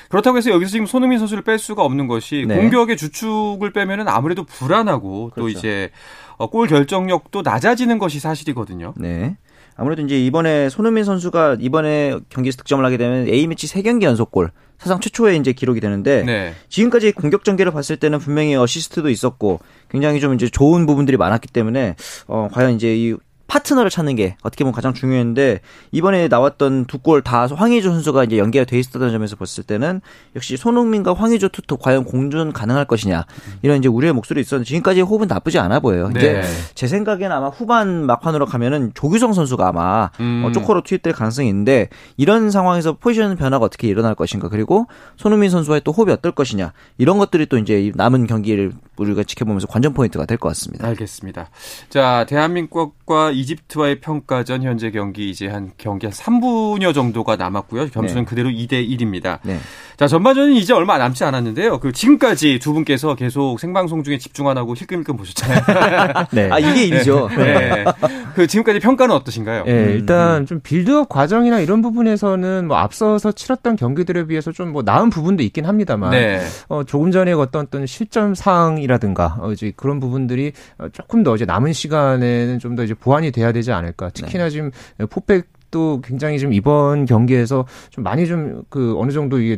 그렇다고 0.10 0.38
해서 0.38 0.52
여기서 0.52 0.72
지금 0.72 0.86
손흥민 0.86 1.20
선수를 1.20 1.44
뺄 1.44 1.60
수가 1.60 1.84
없는 1.84 2.08
것이 2.08 2.46
네. 2.48 2.58
공격의 2.58 2.98
주축을 2.98 3.72
빼면은 3.74 4.08
아무래도 4.08 4.44
불안하고 4.44 5.32
그렇죠. 5.34 5.42
또 5.42 5.50
이제 5.50 5.92
어, 6.38 6.50
골 6.50 6.68
결정력도 6.68 7.42
낮아지는 7.44 8.00
것이 8.00 8.20
사실이거든요. 8.20 8.94
네. 8.98 9.38
아무래도 9.76 10.02
이제 10.02 10.20
이번에 10.24 10.70
손흥민 10.70 11.04
선수가 11.04 11.58
이번에 11.60 12.20
경기에서 12.30 12.58
득점을 12.58 12.84
하게 12.84 12.98
되면 12.98 13.28
A매치 13.28 13.68
3경기 13.68 14.04
연속골 14.04 14.52
사상 14.78 15.00
최초의 15.00 15.38
이제 15.38 15.54
기록이 15.54 15.80
되는데 15.80 16.24
네. 16.24 16.54
지금까지 16.70 17.12
공격 17.12 17.44
전개를 17.44 17.72
봤을 17.72 17.98
때는 17.98 18.18
분명히 18.20 18.56
어시스트도 18.56 19.10
있었고 19.10 19.60
굉장히 19.90 20.20
좀 20.20 20.34
이제 20.34 20.50
좋은 20.50 20.88
부분들이 20.88 21.18
많았기 21.18 21.48
때문에 21.50 21.96
어 22.28 22.48
과연 22.52 22.74
이제 22.74 22.96
이 22.96 23.16
파트너를 23.52 23.90
찾는 23.92 24.16
게 24.16 24.38
어떻게 24.44 24.64
보면 24.64 24.74
가장 24.74 24.94
중요했는데 24.94 25.60
이번에 25.92 26.30
나왔던 26.30 26.86
두 26.86 27.02
골 27.02 27.22
다 27.22 27.48
황의조 27.48 27.92
선수가 27.92 28.24
이제 28.24 28.38
연계가 28.38 28.64
돼 28.64 28.80
있었던 28.80 29.12
점에서 29.12 29.36
봤을 29.36 29.64
때는 29.64 30.02
역시 30.36 30.56
손흥민과 30.56 31.14
황의조 31.14 31.50
투톱 31.50 31.82
과연 31.82 32.06
공존 32.06 32.54
가능할 32.54 32.86
것이냐 32.86 33.26
이런 33.62 33.80
이제 33.80 33.90
우려의 33.90 34.14
목소리 34.14 34.40
있었는데 34.40 34.68
지금까지 34.68 35.02
호흡은 35.02 35.28
나쁘지 35.28 35.60
않아 35.60 35.82
보여요. 35.82 36.10
네. 36.14 36.44
제 36.76 36.88
생각에는 36.88 37.36
아마 37.36 37.50
후반 37.50 38.06
막판으로 38.06 38.46
가면은 38.46 38.92
조규성 38.94 39.34
선수가 39.34 39.68
아마 39.68 40.12
음. 40.22 40.44
어, 40.46 40.52
쪼커로 40.54 40.84
투입될 40.84 41.12
가능성이 41.12 41.50
있는데 41.50 41.90
이런 42.16 42.52
상황에서 42.52 42.94
포지션 42.94 43.36
변화가 43.36 43.66
어떻게 43.66 43.88
일어날 43.90 44.16
것인가 44.16 44.48
그리고 44.48 44.88
손흥민 45.18 45.50
선수와의 45.50 45.82
또 45.84 45.92
호흡이 45.92 46.14
어떨 46.14 46.32
것이냐 46.32 46.72
이런 46.98 47.18
것들이 47.18 47.48
또 47.48 47.58
이제 47.58 47.92
남은 47.96 48.28
경기를 48.28 48.72
우리가 49.02 49.24
지켜보면서 49.24 49.68
관전 49.68 49.94
포인트가 49.94 50.26
될 50.26 50.38
것 50.38 50.48
같습니다. 50.50 50.88
알겠습니다. 50.88 51.50
자 51.90 52.26
대한민국과 52.28 53.32
이집트와의 53.32 54.00
평가전 54.02 54.64
현재 54.64 54.92
경기 54.92 55.30
이제 55.30 55.48
한 55.48 55.72
경기 55.78 56.06
한 56.08 56.14
3분여 56.14 56.94
정도가 56.94 57.36
남았고요. 57.36 57.90
점수는 57.90 58.24
네. 58.24 58.30
그대로 58.30 58.50
2대 58.50 58.88
1입니다. 58.90 59.40
네. 59.44 59.58
자, 59.98 60.08
전반전은 60.08 60.54
이제 60.54 60.74
얼마 60.74 60.98
남지 60.98 61.24
않았는데요. 61.24 61.80
그 61.80 61.92
지금까지 61.92 62.58
두 62.58 62.74
분께서 62.74 63.14
계속 63.14 63.60
생방송 63.60 64.04
중에 64.04 64.18
집중 64.18 64.48
안 64.50 64.58
하고 64.58 64.74
힐끔힐끔 64.76 65.16
보셨잖아요. 65.16 65.62
네. 66.34 66.50
아, 66.52 66.58
이게 66.58 66.86
일이죠. 66.86 67.30
네. 67.38 67.86
그 68.34 68.48
지금까지 68.48 68.80
평가는 68.80 69.14
어떠신가요? 69.14 69.66
네, 69.66 69.72
일단 69.94 70.48
좀 70.48 70.60
빌드업 70.62 71.08
과정이나 71.08 71.60
이런 71.60 71.84
부분에서는 71.84 72.68
뭐 72.68 72.78
앞서서 72.78 73.32
치렀던 73.32 73.76
경기들에 73.76 74.26
비해서 74.26 74.52
좀 74.52 74.72
뭐 74.72 74.84
나은 74.84 75.10
부분도 75.10 75.44
있긴 75.44 75.66
합니다만 75.66 76.12
네. 76.12 76.42
어, 76.70 76.84
조금 76.86 77.12
전에 77.12 77.34
어떤 77.34 77.64
어떤 77.64 77.86
실점 77.86 78.34
사항이 78.34 78.82
라든가 78.92 79.38
어, 79.40 79.52
이제 79.52 79.72
그런 79.76 80.00
부분들이 80.00 80.52
조금 80.92 81.24
더 81.24 81.36
이제 81.36 81.46
남은 81.46 81.74
시간에는 81.74 82.60
좀 82.60 82.76
더 82.76 82.84
이제 82.84 82.94
보완이 82.94 83.32
돼야 83.32 83.52
되지 83.52 83.72
않을까. 83.72 84.10
특히나 84.12 84.46
네. 84.46 84.50
지금 84.50 84.72
포백 85.10 85.48
도 85.72 86.02
굉장히 86.04 86.38
좀 86.38 86.52
이번 86.52 87.06
경기에서 87.06 87.66
좀 87.90 88.04
많이 88.04 88.28
좀 88.28 88.64
그 88.70 88.94
어느 88.98 89.12
정도 89.14 89.40
이게 89.40 89.58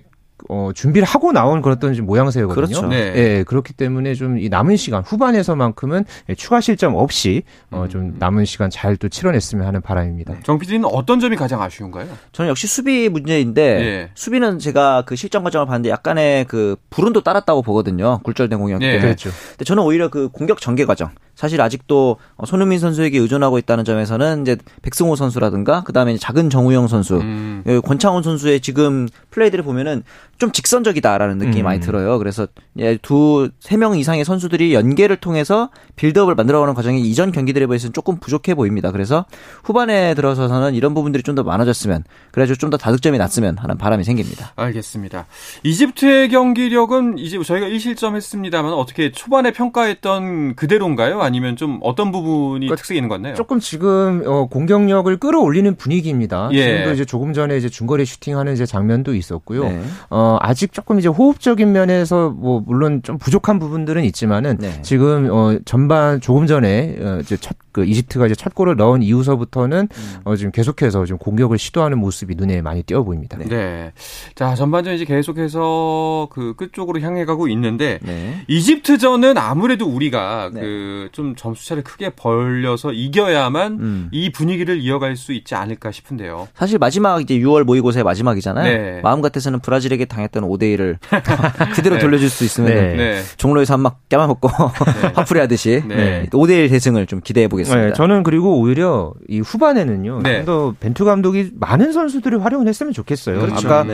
어, 0.49 0.71
준비를 0.75 1.07
하고 1.07 1.31
나온 1.31 1.61
그런 1.61 1.79
모양새거든요. 2.01 2.55
그렇죠. 2.55 2.87
네. 2.87 3.13
예, 3.15 3.43
그렇기 3.43 3.73
때문에 3.73 4.13
좀 4.15 4.33
이 4.43 4.49
남은 4.49 4.75
시간 4.77 5.03
후반에서만큼은 5.03 6.05
추가 6.37 6.61
실점 6.61 6.95
없이 6.95 7.43
어, 7.71 7.87
좀 7.89 8.01
음. 8.01 8.15
남은 8.19 8.45
시간 8.45 8.69
잘 8.69 8.93
또 8.97 9.09
치러냈으면 9.09 9.65
하는 9.65 9.81
바람입니다. 9.81 10.35
정 10.43 10.59
PD는 10.59 10.85
어떤 10.85 11.19
점이 11.19 11.35
가장 11.35 11.61
아쉬운가요? 11.61 12.07
저는 12.31 12.49
역시 12.49 12.67
수비 12.67 13.09
문제인데 13.09 13.75
네. 13.75 14.09
수비는 14.13 14.59
제가 14.59 15.03
그 15.05 15.15
실점 15.15 15.43
과정을 15.43 15.65
봤는데 15.65 15.89
약간의 15.89 16.45
그 16.45 16.75
불운도 16.91 17.21
따랐다고 17.21 17.63
보거든요. 17.63 18.19
굴절된 18.23 18.59
공격기 18.59 18.85
네. 18.85 18.91
때문에. 18.93 19.07
그렇죠. 19.07 19.31
근데 19.49 19.65
저는 19.65 19.81
오히려 19.83 20.09
그 20.09 20.29
공격 20.29 20.61
전개 20.61 20.85
과정 20.85 21.09
사실 21.35 21.59
아직도 21.59 22.17
손흥민 22.45 22.77
선수에게 22.77 23.17
의존하고 23.17 23.57
있다는 23.57 23.83
점에서는 23.83 24.43
이제 24.43 24.57
백승호 24.83 25.15
선수라든가 25.15 25.83
그다음에 25.83 26.15
작은 26.17 26.51
정우영 26.51 26.87
선수, 26.87 27.17
음. 27.17 27.63
예, 27.65 27.79
권창훈 27.79 28.21
선수의 28.21 28.59
지금 28.61 29.07
플레이들을 29.31 29.63
보면은 29.63 30.03
좀 30.37 30.51
직선적이다라는 30.51 31.37
느낌이 31.37 31.61
음. 31.61 31.63
많이 31.63 31.79
들어요. 31.79 32.17
그래서 32.17 32.47
예, 32.79 32.97
두세 32.97 33.77
명 33.77 33.95
이상의 33.97 34.25
선수들이 34.25 34.73
연계를 34.73 35.17
통해서 35.17 35.69
빌드업을 35.95 36.35
만들어가는 36.35 36.73
과정이 36.73 37.01
이전 37.01 37.31
경기들에 37.31 37.67
비해서는 37.67 37.93
조금 37.93 38.17
부족해 38.17 38.55
보입니다. 38.55 38.91
그래서 38.91 39.25
후반에 39.63 40.13
들어서서는 40.15 40.73
이런 40.73 40.93
부분들이 40.93 41.21
좀 41.23 41.33
더 41.33 41.41
많아졌으면 41.43 42.03
그래가지고 42.31 42.57
좀 42.57 42.69
더 42.69 42.77
다득점이 42.77 43.17
났으면 43.17 43.57
하는 43.57 43.77
바람이 43.77 44.03
생깁니다. 44.03 44.53
알겠습니다. 44.55 45.25
이집트의 45.63 46.29
경기력은 46.29 47.17
이제 47.17 47.41
저희가 47.41 47.67
1실점 47.67 48.15
했습니다만 48.15 48.73
어떻게 48.73 49.11
초반에 49.11 49.51
평가했던 49.51 50.55
그대로인가요? 50.55 51.21
아니면 51.21 51.55
좀 51.55 51.79
어떤 51.83 52.11
부분이 52.11 52.65
그러니까 52.67 52.75
특색이 52.75 52.97
있는 52.97 53.09
것 53.09 53.15
같나요? 53.15 53.35
조금 53.35 53.59
지금 53.59 54.23
어, 54.25 54.47
공격력을 54.47 55.15
끌어올리는 55.17 55.75
분위기입니다. 55.75 56.49
예. 56.53 56.63
지금도 56.63 56.91
이제 56.93 57.05
조금 57.05 57.33
전에 57.33 57.57
이제 57.57 57.69
중거리 57.69 58.05
슈팅하는 58.05 58.53
이제 58.53 58.65
장면도 58.65 59.13
있었고요. 59.15 59.63
네. 59.65 59.81
어, 60.09 60.22
어, 60.23 60.37
아직 60.39 60.71
조금 60.71 60.99
이제 60.99 61.09
호흡적인 61.09 61.73
면에서 61.73 62.29
뭐 62.29 62.63
물론 62.65 63.01
좀 63.03 63.17
부족한 63.17 63.59
부분들은 63.59 64.05
있지만은 64.05 64.57
네. 64.57 64.81
지금 64.81 65.27
어, 65.29 65.57
전반 65.65 66.21
조금 66.21 66.47
전에 66.47 66.95
어, 67.01 67.19
이제 67.21 67.35
첫 67.35 67.57
그 67.73 67.85
이집트가 67.85 68.25
이제 68.27 68.35
첫 68.35 68.55
골을 68.55 68.75
넣은 68.77 69.03
이후서부터는 69.03 69.89
음. 69.91 70.15
어, 70.23 70.35
지금 70.35 70.51
계속해서 70.51 71.05
좀 71.05 71.17
공격을 71.17 71.57
시도하는 71.57 71.97
모습이 71.99 72.35
눈에 72.35 72.61
많이 72.61 72.83
띄어 72.83 73.03
보입니다. 73.03 73.37
네. 73.37 73.45
네. 73.45 73.91
자, 74.35 74.55
전반전 74.55 74.95
이제 74.95 75.05
계속해서 75.05 76.29
그 76.31 76.55
끝쪽으로 76.55 76.99
향해 77.01 77.25
가고 77.25 77.47
있는데 77.49 77.99
네. 78.01 78.41
이집트전은 78.47 79.37
아무래도 79.37 79.85
우리가 79.85 80.49
네. 80.53 80.61
그좀 80.61 81.35
점수 81.35 81.67
차를 81.67 81.83
크게 81.83 82.11
벌려서 82.15 82.91
이겨야만 82.93 83.71
음. 83.73 84.09
이 84.11 84.31
분위기를 84.31 84.79
이어갈 84.79 85.15
수 85.15 85.33
있지 85.33 85.55
않을까 85.55 85.91
싶은데요. 85.91 86.47
사실 86.55 86.77
마지막 86.79 87.21
이제 87.21 87.37
6월 87.37 87.63
모의고사의 87.63 88.03
마지막이잖아요. 88.03 88.63
네. 88.77 89.01
마음 89.01 89.21
같아서는 89.21 89.59
브라질에게 89.59 90.05
당했던 90.05 90.43
5대 90.43 90.75
1을 90.77 90.97
그대로 91.75 91.95
네. 91.95 92.01
돌려줄 92.01 92.29
수 92.29 92.43
있으면 92.43 92.73
네. 92.97 93.21
종로에서 93.37 93.73
한 93.73 93.83
막 93.83 93.99
깨만먹고 94.07 94.47
화풀이 95.13 95.41
하듯이 95.41 95.83
5대 96.31 96.51
1 96.51 96.69
대승을 96.69 97.05
좀 97.05 97.19
기대해 97.21 97.49
보겠습니다. 97.49 97.62
저는 97.93 98.23
그리고 98.23 98.59
오히려 98.59 99.13
이 99.29 99.39
후반에는요. 99.39 100.23
좀더 100.23 100.75
벤투 100.79 101.05
감독이 101.05 101.51
많은 101.55 101.93
선수들을 101.93 102.43
활용을 102.43 102.67
했으면 102.67 102.91
좋겠어요. 102.91 103.39
그렇죠. 103.39 103.67
아까 103.67 103.85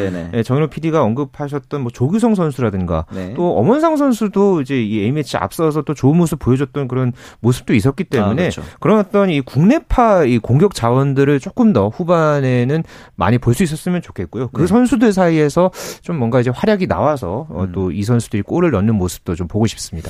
정현호 0.43 0.67
PD가 0.67 1.03
언급하셨던 1.03 1.81
뭐 1.81 1.91
조규성 1.91 2.33
선수라든가 2.35 3.05
또 3.35 3.57
엄원상 3.57 3.97
선수도 3.97 4.61
이제 4.61 4.81
이 4.81 5.03
A매치 5.03 5.37
앞서서 5.37 5.83
또 5.83 5.93
좋은 5.93 6.17
모습 6.17 6.39
보여줬던 6.39 6.87
그런 6.87 7.13
모습도 7.41 7.75
있었기 7.75 8.05
때문에 8.05 8.31
아, 8.31 8.49
그렇죠. 8.49 8.63
그런 8.79 8.99
어떤 8.99 9.29
이 9.29 9.41
국내파 9.41 10.23
이 10.23 10.39
공격 10.39 10.73
자원들을 10.73 11.39
조금 11.39 11.71
더 11.73 11.89
후반에는 11.89 12.83
많이 13.15 13.37
볼 13.37 13.59
수 13.59 13.63
있었으면 13.63 14.01
좋겠고요. 14.01 14.49
그 14.49 14.61
네. 14.61 14.67
선수들 14.67 15.11
사이에서 15.11 15.71
좀 16.01 16.17
뭔가 16.17 16.39
이제 16.39 16.49
활약이 16.49 16.87
나와서 16.87 17.45
어, 17.49 17.63
음. 17.63 17.71
또이 17.73 18.03
선수들이 18.03 18.43
골을 18.43 18.71
넣는 18.71 18.95
모습도 18.95 19.35
좀 19.35 19.47
보고 19.47 19.67
싶습니다. 19.67 20.09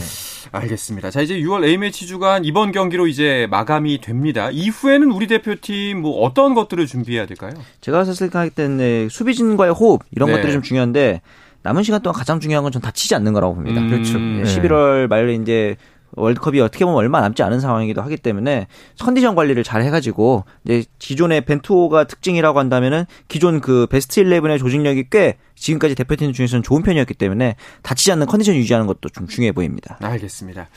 알겠습니다. 0.51 1.09
자 1.09 1.21
이제 1.21 1.35
6월 1.39 1.63
A매치 1.65 2.05
주간 2.05 2.45
이번 2.45 2.71
경기로 2.71 3.07
이제 3.07 3.47
마감이 3.49 3.99
됩니다. 4.01 4.49
이후에는 4.51 5.11
우리 5.11 5.27
대표팀 5.27 6.01
뭐 6.01 6.21
어떤 6.23 6.53
것들을 6.53 6.85
준비해야 6.87 7.25
될까요? 7.25 7.51
제가 7.81 8.03
생각할 8.05 8.49
때는 8.49 9.09
수비진과의 9.09 9.73
호흡 9.73 10.01
이런 10.11 10.29
네. 10.29 10.35
것들이 10.35 10.53
좀 10.53 10.61
중요한데 10.61 11.21
남은 11.63 11.83
시간 11.83 12.01
동안 12.01 12.17
가장 12.17 12.39
중요한 12.39 12.63
건 12.63 12.71
전 12.71 12.81
다치지 12.81 13.15
않는 13.15 13.33
거라고 13.33 13.55
봅니다. 13.55 13.81
음, 13.81 13.89
그렇죠. 13.89 14.17
11월 14.19 15.07
말에 15.07 15.33
이제 15.33 15.75
월드컵이 16.19 16.59
어떻게 16.61 16.85
보면 16.85 16.97
얼마 16.97 17.21
남지 17.21 17.41
않은 17.43 17.59
상황이기도 17.59 18.01
하기 18.01 18.17
때문에 18.17 18.67
컨디션 18.99 19.35
관리를 19.35 19.63
잘 19.63 19.81
해가지고 19.83 20.45
이제 20.65 20.83
기존의 20.99 21.41
벤투호가 21.41 22.03
특징이라고 22.05 22.59
한다면은 22.59 23.05
기존 23.27 23.61
그 23.61 23.87
베스트 23.89 24.21
11의 24.23 24.59
조직력이 24.59 25.05
꽤 25.09 25.37
지금까지 25.55 25.95
대표팀 25.95 26.31
중에서는 26.31 26.63
좋은 26.63 26.83
편이었기 26.83 27.13
때문에 27.15 27.55
다치지 27.81 28.11
않는 28.13 28.27
컨디션 28.27 28.55
유지하는 28.55 28.87
것도 28.87 29.09
좀 29.09 29.27
중요해 29.27 29.51
보입니다. 29.51 29.97
알겠습니다. 30.01 30.69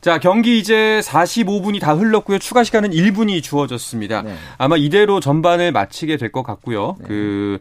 자 0.00 0.18
경기 0.18 0.58
이제 0.58 1.00
45분이 1.04 1.80
다 1.80 1.94
흘렀고요. 1.94 2.38
추가 2.38 2.62
시간은 2.62 2.90
1분이 2.90 3.42
주어졌습니다. 3.42 4.22
네. 4.22 4.34
아마 4.58 4.76
이대로 4.76 5.20
전반을 5.20 5.72
마치게 5.72 6.16
될 6.16 6.28
것 6.30 6.42
같고요. 6.42 6.96
네. 7.00 7.08
그 7.08 7.58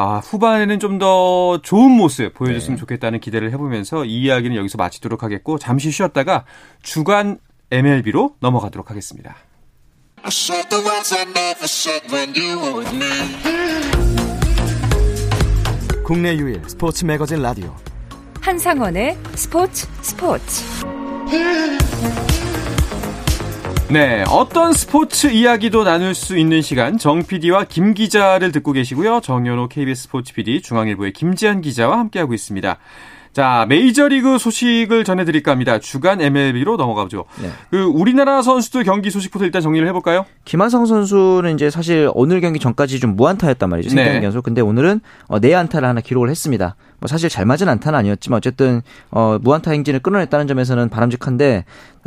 아, 0.00 0.18
후반에는 0.18 0.78
좀 0.78 0.98
더 0.98 1.60
좋은 1.62 1.90
모습 1.92 2.34
보여줬으면 2.34 2.76
네. 2.76 2.80
좋겠다는 2.80 3.20
기대를 3.20 3.52
해보면서 3.52 4.04
이 4.04 4.22
이야기는 4.22 4.56
여기서 4.56 4.78
마치도록 4.78 5.22
하겠고 5.22 5.58
잠시 5.58 5.92
쉬었다가 5.92 6.44
주간 6.82 7.38
MLB로 7.70 8.34
넘어가도록 8.40 8.90
하겠습니다. 8.90 9.36
국내 16.04 16.36
유일 16.36 16.62
스포츠 16.66 17.04
매거진 17.04 17.42
라디오 17.42 17.74
한상원의 18.40 19.16
스포츠 19.34 19.86
스포츠 20.02 20.64
네, 23.90 24.22
어떤 24.28 24.74
스포츠 24.74 25.28
이야기도 25.28 25.82
나눌 25.82 26.14
수 26.14 26.36
있는 26.36 26.60
시간 26.60 26.98
정 26.98 27.22
PD와 27.22 27.64
김 27.64 27.94
기자를 27.94 28.52
듣고 28.52 28.72
계시고요. 28.72 29.20
정현호 29.22 29.68
KBS 29.68 30.02
스포츠 30.02 30.34
PD, 30.34 30.60
중앙일보의 30.60 31.14
김지한 31.14 31.62
기자와 31.62 31.98
함께하고 31.98 32.34
있습니다. 32.34 32.76
자, 33.32 33.66
메이저리그 33.68 34.36
소식을 34.36 35.04
전해드릴까 35.04 35.52
합니다. 35.52 35.78
주간 35.78 36.20
MLB로 36.20 36.76
넘어가죠. 36.76 37.24
네. 37.40 37.50
그 37.70 37.84
우리나라 37.84 38.42
선수들 38.42 38.84
경기 38.84 39.10
소식부터 39.10 39.44
일단 39.44 39.62
정리를 39.62 39.86
해볼까요? 39.88 40.26
김하성 40.44 40.86
선수는 40.86 41.54
이제 41.54 41.70
사실 41.70 42.10
오늘 42.14 42.40
경기 42.40 42.58
전까지 42.58 43.00
좀 43.00 43.16
무안타였단 43.16 43.70
말이죠. 43.70 43.90
생태 43.90 44.24
연속. 44.24 44.42
근데 44.42 44.60
오늘은 44.60 45.00
어, 45.28 45.40
네 45.40 45.54
안타를 45.54 45.88
하나 45.88 46.00
기록을 46.00 46.30
했습니다. 46.30 46.74
뭐 47.00 47.06
사실 47.06 47.28
잘 47.28 47.46
맞은 47.46 47.68
안타는 47.68 47.96
아니었지만 47.98 48.38
어쨌든 48.38 48.82
어, 49.10 49.38
무안타 49.40 49.70
행진을 49.70 50.00
끊어냈다는 50.00 50.48
점에서는 50.48 50.88
바람직한데 50.88 51.64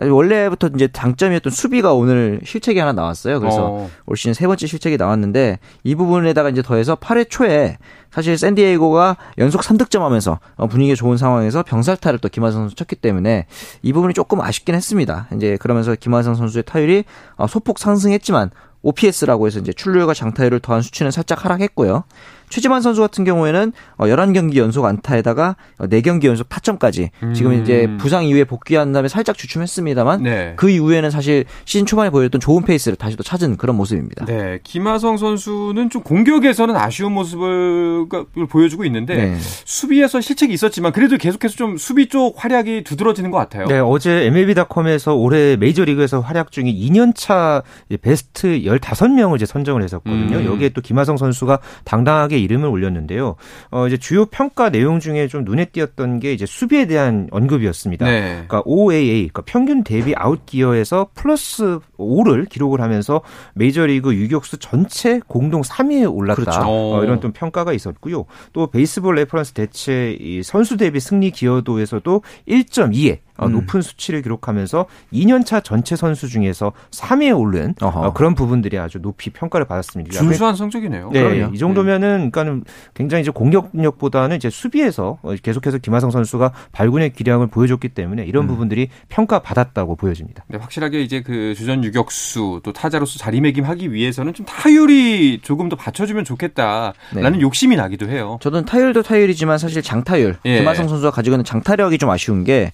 원래부터 0.09 0.69
이제 0.75 0.87
장점이었던 0.91 1.51
수비가 1.51 1.93
오늘 1.93 2.39
실책이 2.43 2.79
하나 2.79 2.91
나왔어요. 2.93 3.39
그래서 3.39 3.67
어. 3.67 3.89
올 4.05 4.17
시즌 4.17 4.33
세 4.33 4.47
번째 4.47 4.65
실책이 4.65 4.97
나왔는데 4.97 5.59
이 5.83 5.95
부분에다가 5.95 6.49
이제 6.49 6.61
더해서 6.61 6.95
8회 6.95 7.29
초에 7.29 7.77
사실 8.11 8.37
샌디에이고가 8.37 9.17
연속 9.37 9.61
3득점 9.61 9.99
하면서 9.99 10.39
어, 10.55 10.67
분위기가 10.67 10.95
좋은 10.95 11.17
상황에서 11.17 11.63
병살타를 11.63 12.19
또 12.19 12.29
김하성 12.29 12.63
선수 12.63 12.75
쳤기 12.75 12.95
때문에 12.95 13.45
이 13.81 13.93
부분이 13.93 14.13
조금 14.13 14.41
아쉽긴 14.41 14.75
했습니다. 14.75 15.27
이제 15.35 15.57
그러면서 15.61 15.95
김하성 15.95 16.35
선수의 16.35 16.63
타율이 16.63 17.03
어, 17.35 17.47
소폭 17.47 17.79
상승했지만 17.79 18.51
OPS라고 18.83 19.45
해서 19.47 19.59
이제 19.59 19.71
출루율과 19.71 20.13
장타율을 20.13 20.59
더한 20.59 20.81
수치는 20.81 21.11
살짝 21.11 21.45
하락했고요. 21.45 22.03
최지만 22.51 22.81
선수 22.81 23.01
같은 23.01 23.23
경우에는 23.23 23.71
11경기 23.97 24.57
어, 24.57 24.61
연속 24.61 24.85
안타에다가 24.85 25.55
4경기 25.79 26.25
연속 26.25 26.49
타점까지 26.49 27.09
지금 27.33 27.53
이제 27.53 27.85
음. 27.85 27.97
부상 27.97 28.25
이후에 28.25 28.43
복귀한 28.43 28.91
다음에 28.91 29.07
살짝 29.07 29.37
주춤했습니다만 29.37 30.23
네. 30.23 30.53
그 30.57 30.69
이후에는 30.69 31.09
사실 31.09 31.45
시즌 31.65 31.85
초반에 31.85 32.09
보였던 32.09 32.41
좋은 32.41 32.63
페이스를 32.63 32.97
다시 32.97 33.15
또 33.15 33.23
찾은 33.23 33.57
그런 33.57 33.77
모습입니다. 33.77 34.25
네. 34.25 34.59
김하성 34.63 35.17
선수는 35.17 35.89
좀 35.89 36.03
공격에서는 36.03 36.75
아쉬운 36.75 37.13
모습을 37.13 38.07
보여주고 38.49 38.83
있는데 38.85 39.15
네. 39.15 39.37
수비에서 39.39 40.19
실책이 40.19 40.53
있었지만 40.53 40.91
그래도 40.91 41.17
계속해서 41.17 41.55
좀 41.55 41.77
수비 41.77 42.09
쪽 42.09 42.43
활약이 42.43 42.83
두드러지는 42.83 43.31
것 43.31 43.37
같아요. 43.37 43.65
네. 43.67 43.79
어제 43.79 44.25
MLB.com에서 44.25 45.15
올해 45.15 45.55
메이저리그에서 45.55 46.19
활약 46.19 46.51
중에 46.51 46.65
2년차 46.65 47.63
베스트 48.01 48.59
15명을 48.59 49.35
이제 49.35 49.45
선정을 49.45 49.83
했었거든요. 49.83 50.37
음. 50.37 50.45
여기에 50.45 50.69
또 50.69 50.81
김하성 50.81 51.15
선수가 51.15 51.59
당당하게 51.85 52.40
이름을 52.41 52.67
올렸는데요. 52.67 53.35
어, 53.69 53.87
이제 53.87 53.97
주요 53.97 54.25
평가 54.25 54.69
내용 54.69 54.99
중에 54.99 55.27
좀 55.27 55.43
눈에 55.43 55.65
띄었던 55.65 56.19
게 56.19 56.33
이제 56.33 56.45
수비에 56.45 56.85
대한 56.85 57.27
언급이었습니다. 57.31 58.05
네. 58.05 58.21
그러니까 58.47 58.61
OAA, 58.65 59.29
그러니까 59.29 59.43
평균 59.45 59.83
대비 59.83 60.13
아웃 60.15 60.45
기여에서 60.45 61.07
플러스 61.13 61.79
5를 61.97 62.49
기록을 62.49 62.81
하면서 62.81 63.21
메이저리그 63.55 64.13
유격수 64.15 64.57
전체 64.57 65.19
공동 65.27 65.61
3위에 65.61 66.13
올랐다. 66.13 66.41
그렇죠. 66.41 66.61
어, 66.65 67.03
이런 67.03 67.19
또 67.19 67.31
평가가 67.31 67.73
있었고요. 67.73 68.25
또 68.53 68.67
베이스볼 68.67 69.15
레퍼런스 69.15 69.53
대체 69.53 70.17
이 70.19 70.43
선수 70.43 70.77
대비 70.77 70.99
승리 70.99 71.31
기여도에서도 71.31 72.21
1.2에 72.47 73.13
어, 73.13 73.30
음. 73.47 73.53
높은 73.53 73.81
수치를 73.81 74.21
기록하면서 74.21 74.85
2년차 75.13 75.63
전체 75.63 75.95
선수 75.95 76.27
중에서 76.27 76.71
3위에 76.91 77.37
오른 77.37 77.75
어, 77.81 78.13
그런 78.13 78.35
부분들이 78.35 78.77
아주 78.77 78.99
높이 79.01 79.29
평가를 79.29 79.65
받았습니다. 79.65 80.11
준수한 80.17 80.55
성적이네요. 80.55 81.09
네, 81.11 81.23
그럼요. 81.23 81.53
이 81.53 81.57
정도면은 81.57 82.31
그러니까는 82.31 82.63
굉장히 82.93 83.21
이제 83.21 83.31
공격력보다는 83.31 84.37
이제 84.37 84.49
수비에서 84.49 85.19
어, 85.21 85.35
계속해서 85.41 85.77
김하성 85.79 86.11
선수가 86.11 86.51
발군의 86.71 87.13
기량을 87.13 87.47
보여줬기 87.47 87.89
때문에 87.89 88.23
이런 88.25 88.45
음. 88.45 88.47
부분들이 88.47 88.89
평가받았다고 89.09 89.95
보여집니다. 89.95 90.45
네, 90.47 90.57
확실하게 90.57 91.01
이제 91.01 91.21
그 91.21 91.53
주전 91.55 91.83
유격수 91.83 92.61
또 92.63 92.73
타자로서 92.73 93.19
자리매김하기 93.19 93.93
위해서는 93.93 94.33
좀 94.33 94.45
타율이 94.45 95.39
조금 95.41 95.69
더 95.69 95.75
받쳐주면 95.75 96.25
좋겠다라는 96.25 96.93
네. 97.33 97.39
욕심이 97.41 97.75
나기도 97.75 98.09
해요. 98.09 98.37
저는 98.41 98.65
타율도 98.65 99.03
타율이지만 99.03 99.57
사실 99.57 99.81
장타율 99.81 100.37
예. 100.45 100.57
김하성 100.59 100.87
선수가 100.87 101.11
가지고 101.11 101.35
있는 101.35 101.45
장타력이 101.45 101.97
좀 101.97 102.09
아쉬운 102.09 102.43
게 102.43 102.71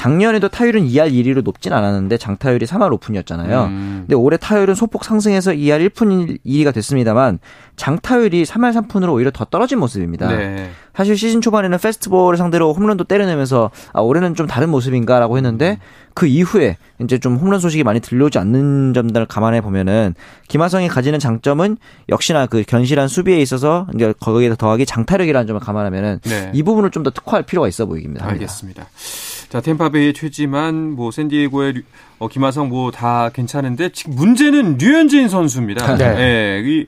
작년에도 0.00 0.48
타율은 0.48 0.86
2할 0.86 1.12
1위로 1.12 1.44
높진 1.44 1.74
않았는데 1.74 2.16
장타율이 2.16 2.64
3할 2.64 2.90
오픈이었잖아요. 2.90 3.64
음. 3.64 3.96
근데 4.06 4.14
올해 4.14 4.38
타율은 4.38 4.74
소폭 4.74 5.04
상승해서 5.04 5.50
2할 5.50 5.90
1푼 5.90 6.38
1위가 6.42 6.72
됐습니다만 6.72 7.38
장타율이 7.76 8.44
3할 8.44 8.72
3푼으로 8.72 9.12
오히려 9.12 9.30
더 9.30 9.44
떨어진 9.44 9.78
모습입니다. 9.78 10.28
네. 10.28 10.70
사실 10.94 11.18
시즌 11.18 11.42
초반에는 11.42 11.76
페스티벌을 11.76 12.38
상대로 12.38 12.72
홈런도 12.72 13.04
때려내면서 13.04 13.70
아 13.92 14.00
올해는 14.00 14.34
좀 14.34 14.46
다른 14.46 14.70
모습인가라고 14.70 15.36
했는데 15.36 15.78
그 16.14 16.26
이후에 16.26 16.76
이제 17.02 17.18
좀 17.18 17.36
홈런 17.36 17.60
소식이 17.60 17.82
많이 17.84 18.00
들려오지 18.00 18.38
않는 18.38 18.92
점들을 18.94 19.26
감안해 19.26 19.60
보면은 19.60 20.14
김하성이 20.48 20.88
가지는 20.88 21.18
장점은 21.18 21.76
역시나 22.08 22.46
그 22.46 22.62
견실한 22.66 23.08
수비에 23.08 23.38
있어서 23.40 23.86
이제 23.94 24.12
거기에 24.20 24.54
더하기 24.56 24.86
장타력이라는 24.86 25.46
점을 25.46 25.60
감안하면은 25.60 26.20
네. 26.24 26.50
이 26.54 26.62
부분을 26.62 26.90
좀 26.90 27.00
더 27.00 27.10
특화할 27.10 27.44
필요가 27.44 27.66
있어 27.68 27.86
보이긴 27.86 28.10
합니다. 28.10 28.26
알겠습니다. 28.28 28.86
자, 29.48 29.60
템파베이의 29.62 30.12
최지만, 30.12 30.92
뭐, 30.92 31.10
샌디에고의 31.10 31.82
어, 32.18 32.28
김하성 32.28 32.68
뭐 32.68 32.90
다 32.92 33.30
괜찮은데, 33.30 33.88
지금 33.88 34.14
문제는 34.14 34.76
류현진 34.78 35.28
선수입니다. 35.28 35.94
네. 35.98 36.14
네. 36.14 36.62
이, 36.64 36.86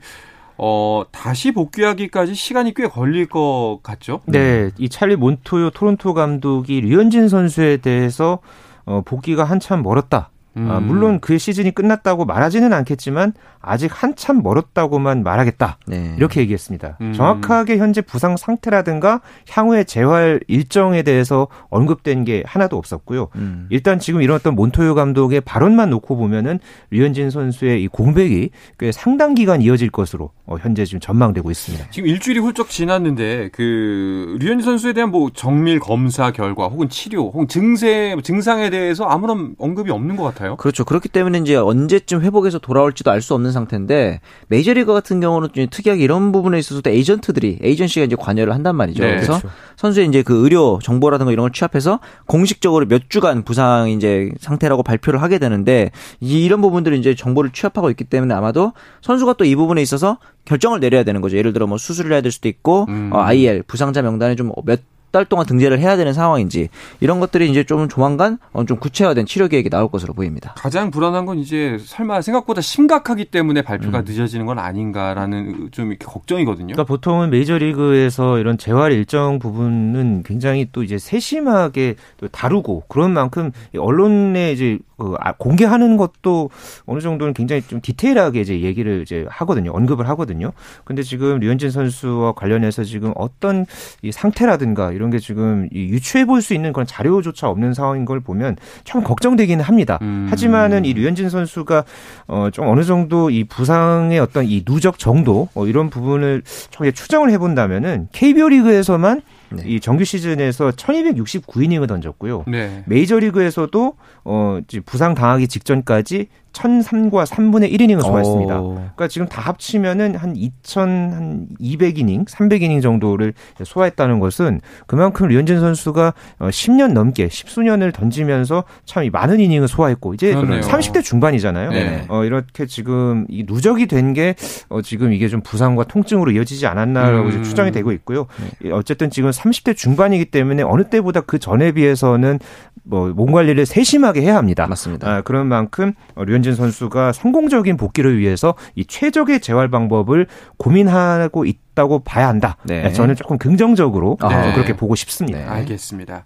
어, 0.57 1.03
다시 1.11 1.51
복귀하기까지 1.51 2.35
시간이 2.35 2.73
꽤 2.75 2.87
걸릴 2.87 3.25
것 3.25 3.79
같죠? 3.81 4.21
네, 4.27 4.69
이 4.77 4.87
찰리 4.87 5.15
몬토요 5.15 5.71
토론토 5.71 6.13
감독이 6.13 6.79
류현진 6.81 7.27
선수에 7.27 7.77
대해서 7.77 8.37
어, 8.85 9.01
복귀가 9.01 9.43
한참 9.43 9.81
멀었다. 9.83 10.29
음. 10.55 10.69
아, 10.69 10.79
물론 10.79 11.19
그 11.19 11.37
시즌이 11.37 11.71
끝났다고 11.71 12.25
말하지는 12.25 12.73
않겠지만 12.73 13.33
아직 13.59 13.91
한참 13.93 14.43
멀었다고만 14.43 15.23
말하겠다. 15.23 15.77
네. 15.87 16.15
이렇게 16.17 16.41
얘기했습니다. 16.41 16.97
음. 17.01 17.13
정확하게 17.13 17.77
현재 17.77 18.01
부상 18.01 18.35
상태라든가 18.35 19.21
향후의 19.49 19.85
재활 19.85 20.41
일정에 20.47 21.01
대해서 21.01 21.47
언급된 21.69 22.25
게 22.25 22.43
하나도 22.45 22.77
없었고요. 22.77 23.29
음. 23.35 23.67
일단 23.69 23.99
지금 23.99 24.21
이런 24.21 24.35
어떤 24.35 24.55
몬토요 24.55 24.95
감독의 24.95 25.41
발언만 25.41 25.89
놓고 25.91 26.17
보면은 26.17 26.59
류현진 26.91 27.29
선수의 27.29 27.81
이 27.81 27.87
공백이 27.87 28.49
꽤 28.79 28.91
상당 28.91 29.33
기간 29.33 29.61
이어질 29.61 29.89
것으로 29.89 30.31
어, 30.45 30.57
현재 30.59 30.83
지금 30.83 30.99
전망되고 30.99 31.49
있습니다. 31.49 31.89
지금 31.89 32.09
일주일이 32.09 32.39
훌쩍 32.39 32.69
지났는데 32.69 33.49
그 33.53 34.37
류현진 34.41 34.65
선수에 34.65 34.91
대한 34.91 35.09
뭐 35.09 35.29
정밀 35.33 35.79
검사 35.79 36.31
결과 36.31 36.67
혹은 36.67 36.89
치료 36.89 37.29
혹은 37.31 37.47
증세 37.47 38.15
증상에 38.23 38.69
대해서 38.69 39.05
아무런 39.05 39.55
언급이 39.57 39.89
없는 39.89 40.17
것 40.17 40.23
같아요. 40.23 40.42
그렇죠. 40.57 40.83
그렇기 40.85 41.09
때문에 41.09 41.39
이제 41.39 41.55
언제쯤 41.55 42.21
회복해서 42.21 42.59
돌아올지도 42.59 43.11
알 43.11 43.21
수 43.23 43.33
없는 43.33 43.51
상태인데 43.53 44.19
메이저리그 44.47 44.91
같은 44.91 45.19
경우는 45.21 45.49
좀 45.53 45.67
특이하게 45.71 46.03
이런 46.03 46.31
부분에 46.33 46.59
있어서도 46.59 46.89
에이전트들이 46.89 47.59
에이전시가 47.61 48.05
이제 48.05 48.17
관여를 48.19 48.53
한단 48.53 48.75
말이죠. 48.75 49.01
네, 49.01 49.11
그래서 49.11 49.39
그렇죠. 49.39 49.49
선수의 49.77 50.07
이제 50.07 50.23
그 50.23 50.43
의료 50.43 50.79
정보라든가 50.83 51.31
이런 51.31 51.43
걸 51.43 51.51
취합해서 51.53 51.99
공식적으로 52.27 52.85
몇 52.87 53.09
주간 53.09 53.43
부상 53.43 53.89
이제 53.89 54.31
상태라고 54.41 54.83
발표를 54.83 55.21
하게 55.21 55.39
되는데 55.39 55.91
이런 56.19 56.61
부분들을 56.61 56.97
이제 56.97 57.15
정보를 57.15 57.51
취합하고 57.51 57.89
있기 57.89 58.03
때문에 58.03 58.33
아마도 58.33 58.73
선수가 59.01 59.33
또 59.33 59.45
이 59.45 59.55
부분에 59.55 59.81
있어서 59.81 60.17
결정을 60.45 60.79
내려야 60.81 61.03
되는 61.03 61.21
거죠. 61.21 61.37
예를 61.37 61.53
들어 61.53 61.67
뭐 61.67 61.77
수술을 61.77 62.11
해야 62.11 62.21
될 62.21 62.31
수도 62.31 62.49
있고 62.49 62.85
음. 62.89 63.09
어, 63.13 63.19
IL 63.21 63.63
부상자 63.63 64.01
명단에 64.01 64.35
좀 64.35 64.51
몇 64.65 64.79
달 65.13 65.25
동안 65.25 65.45
등재를 65.45 65.79
해야 65.79 65.95
되는 65.95 66.11
상황인지 66.11 66.69
이런 66.99 67.19
것들이 67.19 67.47
이제 67.47 67.63
좀 67.63 67.87
조만간 67.87 68.39
어, 68.51 68.65
좀 68.65 68.77
구체화된 68.79 69.27
치료 69.27 69.47
계획이 69.47 69.69
나올 69.69 69.87
것으로 69.87 70.13
보입니다. 70.13 70.55
가장 70.57 70.89
불안한 70.89 71.27
건 71.27 71.37
이제 71.37 71.77
설마 71.79 72.21
생각보다 72.23 72.61
심각하기 72.61 73.25
때문에 73.25 73.61
발표가 73.61 73.99
음. 73.99 74.05
늦어지는 74.07 74.47
건 74.47 74.57
아닌가라는 74.57 75.69
좀 75.71 75.91
이렇게 75.91 76.05
걱정이거든요. 76.05 76.73
그러니까 76.73 76.83
보통은 76.85 77.29
메이저리그에서 77.29 78.39
이런 78.39 78.57
재활 78.57 78.91
일정 78.91 79.37
부분은 79.37 80.23
굉장히 80.25 80.67
또 80.71 80.81
이제 80.81 80.97
세심하게 80.97 81.95
또 82.17 82.27
다루고 82.27 82.85
그런 82.87 83.11
만큼 83.11 83.51
언론에 83.77 84.51
이제 84.51 84.79
그 85.03 85.15
아, 85.19 85.33
공개하는 85.33 85.97
것도 85.97 86.49
어느 86.85 87.01
정도는 87.01 87.33
굉장히 87.33 87.61
좀 87.61 87.81
디테일하게 87.81 88.41
이제 88.41 88.61
얘기를 88.61 89.01
이제 89.01 89.25
하거든요. 89.29 89.71
언급을 89.71 90.07
하거든요. 90.09 90.53
근데 90.85 91.03
지금 91.03 91.39
류현진 91.39 91.71
선수와 91.71 92.33
관련해서 92.33 92.83
지금 92.85 93.11
어떤 93.15 93.65
이 94.01 94.11
상태라든가 94.11 94.91
이런 94.93 95.02
게 95.09 95.19
지금 95.19 95.67
유추해 95.73 96.25
볼 96.25 96.41
수 96.41 96.53
있는 96.53 96.73
그런 96.73 96.85
자료조차 96.85 97.47
없는 97.49 97.73
상황인 97.73 98.05
걸 98.05 98.19
보면 98.19 98.57
참 98.83 99.03
걱정되기는 99.03 99.63
합니다. 99.63 99.99
음. 100.01 100.27
하지만은 100.29 100.83
이 100.85 100.93
류현진 100.93 101.29
선수가 101.29 101.83
어 102.27 102.49
좀 102.51 102.67
어느 102.67 102.83
정도 102.83 103.29
이 103.29 103.43
부상의 103.45 104.19
어떤 104.19 104.45
이 104.45 104.63
누적 104.65 104.99
정도 104.99 105.47
어 105.55 105.65
이런 105.67 105.89
부분을 105.89 106.43
좀 106.69 106.91
추정을 106.91 107.31
해 107.31 107.37
본다면은 107.37 108.07
KBO 108.11 108.49
리그에서만 108.49 109.21
네. 109.51 109.63
이 109.65 109.79
정규 109.79 110.03
시즌에서 110.03 110.71
1269이닝을 110.71 111.87
던졌고요. 111.87 112.43
네. 112.47 112.83
메이저리그에서도 112.87 113.93
어 114.25 114.59
부상 114.85 115.13
당하기 115.15 115.47
직전까지 115.47 116.27
1003과 116.53 117.25
3분의 117.25 117.71
1이닝을 117.73 118.01
소화했습니다. 118.01 118.61
오. 118.61 118.73
그러니까 118.75 119.07
지금 119.07 119.27
다 119.27 119.41
합치면은 119.41 120.15
한 120.15 120.33
2200이닝, 120.35 122.25
300이닝 122.27 122.81
정도를 122.81 123.33
소화했다는 123.63 124.19
것은 124.19 124.61
그만큼 124.87 125.27
류현진 125.27 125.59
선수가 125.59 126.13
10년 126.39 126.91
어, 126.91 126.93
넘게 126.93 127.27
10수년을 127.27 127.93
던지면서 127.93 128.63
참 128.85 129.03
많은 129.11 129.39
이닝을 129.39 129.67
소화했고 129.67 130.13
이제 130.13 130.33
그러네요. 130.33 130.61
30대 130.61 131.03
중반이잖아요. 131.03 131.69
네. 131.71 132.05
어, 132.07 132.23
이렇게 132.23 132.65
지금 132.65 133.25
이 133.29 133.43
누적이 133.45 133.87
된 133.87 134.13
게 134.13 134.35
어, 134.69 134.81
지금 134.83 135.11
이게 135.11 135.27
좀 135.27 135.41
부상과 135.41 135.85
통증으로 135.85 136.29
이어지지 136.29 136.67
않았나라고 136.67 137.29
음. 137.29 137.43
추정이 137.43 137.71
되고 137.71 137.91
있고요. 137.93 138.27
네. 138.61 138.69
어쨌든 138.71 139.09
지금 139.09 139.31
30대 139.31 139.75
중반이기 139.75 140.25
때문에 140.25 140.61
어느 140.61 140.83
때보다 140.83 141.21
그 141.21 141.39
전에 141.39 141.71
비해서는 141.71 142.37
뭐 142.83 143.11
몸 143.15 143.31
관리를 143.31 143.65
세심하게 143.65 144.21
해야 144.21 144.35
합니다. 144.35 144.67
맞습니다. 144.67 145.09
아, 145.09 145.21
그런 145.21 145.47
만큼 145.47 145.93
류현진 146.15 146.55
선수가 146.55 147.13
성공적인 147.13 147.77
복귀를 147.77 148.19
위해서 148.19 148.55
이 148.75 148.85
최적의 148.85 149.39
재활 149.39 149.69
방법을 149.69 150.27
고민하고 150.57 151.45
있다고 151.45 151.99
봐야 151.99 152.27
한다. 152.27 152.55
네. 152.63 152.93
저는 152.93 153.15
조금 153.15 153.37
긍정적으로 153.37 154.17
네. 154.21 154.53
그렇게 154.53 154.73
보고 154.73 154.95
싶습니다. 154.95 155.39
네. 155.39 155.45
알겠습니다. 155.45 156.25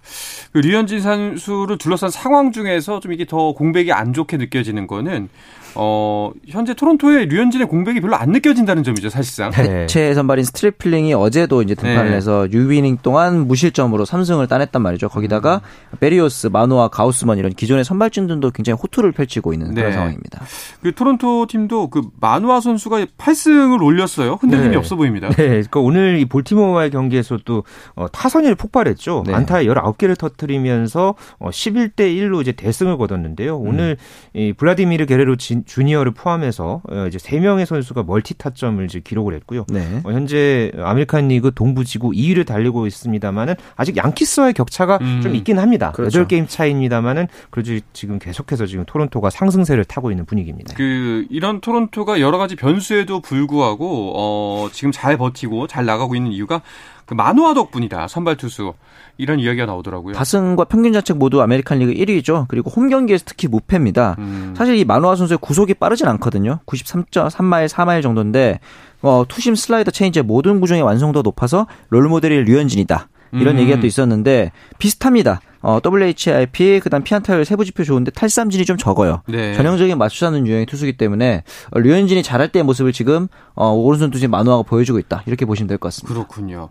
그 0.52 0.60
류현진 0.60 1.00
선수를 1.00 1.78
둘러싼 1.78 2.10
상황 2.10 2.52
중에서 2.52 3.00
좀 3.00 3.14
이게 3.14 3.26
더 3.26 3.54
공백이 3.54 3.92
안 3.94 4.14
좋게 4.14 4.38
느껴지는 4.38 4.88
거는 4.88 5.30
어, 5.80 6.32
현재 6.48 6.74
토론토의 6.74 7.28
류현진의 7.28 7.68
공백이 7.68 8.02
별로 8.02 8.16
안 8.16 8.32
느껴진다는 8.32 8.84
점이죠, 8.84 9.10
사실상. 9.10 9.52
네. 9.52 9.64
대체 9.64 10.14
선발인 10.16 10.44
스트리플링이 10.44 11.14
어제도 11.14 11.62
이제 11.62 11.76
등판을 11.76 12.10
네. 12.10 12.16
해서 12.16 12.48
6이닝 12.50 13.04
동안 13.04 13.48
무실점으로 13.48 14.04
3승을 14.04 14.50
따냈단 14.50 14.82
말이죠. 14.82 15.08
거기다가 15.08 15.62
음. 15.92 15.98
베리오스, 16.00 16.48
마노아, 16.48 16.88
가우스먼 16.88 17.38
이런 17.38 17.54
기존의 17.54 17.84
선발진들도 17.86 18.50
굉장히 18.52 18.80
호투를 18.82 19.12
펼치고 19.12 19.54
있는 19.54 19.76
그런 19.76 19.90
네. 19.90 19.94
상황입니다. 19.94 20.42
그 20.82 20.96
토론토 20.96 21.46
팀도 21.46 21.92
그 21.92 22.02
마노아 22.20 22.60
선수가 22.60 23.06
8승을 23.18 23.80
올렸어요. 23.84 24.40
흔들림이 24.42 24.70
네. 24.70 24.76
없어 24.78 24.96
보입니다. 24.96 25.30
네. 25.38 25.48
그러니까 25.50 25.80
오늘 25.80 26.20
이 26.20 26.26
볼티모어와의 26.26 26.92
경기에서도 26.92 27.64
어, 27.96 28.08
타선이 28.08 28.54
폭발했죠. 28.56 29.24
네. 29.28 29.34
안타 29.34 29.58
19개를 29.58 30.18
터뜨리면서 30.18 31.16
어, 31.40 31.50
11대 31.50 32.16
1로 32.16 32.42
이제 32.42 32.52
대승을 32.52 32.98
거뒀는데요. 32.98 33.58
오늘 33.58 33.98
음. 34.36 34.40
이 34.40 34.54
블라디미르 34.54 35.06
게레로 35.06 35.36
진, 35.36 35.64
주니어를 35.66 36.14
포함해서 36.14 36.82
어, 36.90 37.06
이제 37.08 37.20
세 37.20 37.40
명의 37.40 37.66
선수가 37.66 38.04
멀티 38.04 38.36
타점을 38.36 38.84
이제 38.86 39.00
기록을 39.00 39.34
했고요. 39.36 39.66
네. 39.70 40.02
어, 40.04 40.12
현재 40.12 40.72
아메리칸 40.78 41.28
리그 41.28 41.52
동부지구 41.54 42.12
2위를 42.12 42.46
달리고 42.46 42.88
있습니다만은 42.88 43.56
아직 43.76 43.98
양키스와의 43.98 44.54
격차가 44.54 44.98
음. 45.02 45.22
좀 45.22 45.36
있긴 45.36 45.60
합니다. 45.60 45.92
그렇죠. 45.92 46.26
8게임 46.26 46.48
차이입니다만은 46.48 47.28
그래도 47.50 47.80
지금 47.94 48.18
계속해서 48.18 48.66
지금 48.66 48.86
토론토가 48.86 49.30
상승세를 49.30 49.86
타고 49.86 50.12
있는 50.12 50.26
분위기입니다. 50.26 50.74
그 50.76 51.26
이런 51.30 51.62
토론토가 51.62 52.22
여러 52.22 52.38
가지 52.38 52.56
변수에도 52.56 53.20
불구하고 53.20 54.14
어, 54.16 54.70
지금 54.72 54.92
잘 54.92 55.18
버티고 55.18 55.68
잘 55.68 55.86
나가고 55.86 56.16
있는 56.16 56.32
이유가 56.32 56.62
그 57.06 57.14
마노아 57.14 57.54
덕분이다. 57.54 58.08
선발 58.08 58.38
투수. 58.38 58.74
이런 59.18 59.40
이야기가 59.40 59.66
나오더라고요. 59.66 60.14
다승과 60.14 60.66
평균 60.66 60.94
자책 60.94 61.18
모두 61.18 61.42
아메리칸 61.42 61.80
리그 61.80 61.94
1위죠. 61.94 62.46
그리고 62.48 62.70
홈 62.70 62.90
경기에서 62.90 63.24
특히 63.26 63.48
무패입니다. 63.48 64.16
음. 64.20 64.54
사실 64.56 64.76
이 64.78 64.86
마노아 64.86 65.16
선수의 65.16 65.40
구속이 65.42 65.76
빠르진 65.76 66.08
않거든요. 66.08 66.60
93.3마일, 66.66 67.68
4마일 67.68 68.04
정도인데 68.04 68.60
어, 69.02 69.24
투심 69.28 69.56
슬라이더 69.56 69.92
체인지업 69.92 70.24
모든 70.24 70.60
구종의 70.60 70.84
완성도가 70.84 71.24
높아서 71.24 71.68
롤모델이 71.90 72.44
류현진이다. 72.44 73.10
이런 73.34 73.56
음. 73.56 73.62
얘기가 73.62 73.80
또 73.80 73.88
있었는데 73.88 74.52
비슷합니다. 74.78 75.42
어, 75.62 75.80
WHIP 75.84 76.80
그다음 76.82 77.04
피안타율 77.04 77.44
세부 77.44 77.66
지표 77.66 77.84
좋은데 77.84 78.12
탈삼진이 78.12 78.66
좀 78.66 78.78
적어요. 78.78 79.22
네. 79.28 79.54
전형적인 79.54 79.98
맞춰 79.98 80.23
잡는 80.23 80.48
유형의 80.48 80.66
투수기 80.66 80.98
때문에 80.98 81.44
어, 81.72 81.80
류현진이 81.80 82.24
잘할 82.24 82.50
때의 82.50 82.64
모습을 82.64 82.94
지금 82.94 83.28
어, 83.58 83.72
오른손 83.74 84.12
투수 84.12 84.28
마노아가 84.30 84.62
보여주고 84.64 85.00
있다. 85.00 85.24
이렇게 85.26 85.46
보시면 85.46 85.68
될 85.68 85.78
것 85.78 85.88
같습니다. 85.88 86.14
그렇군요. 86.14 86.70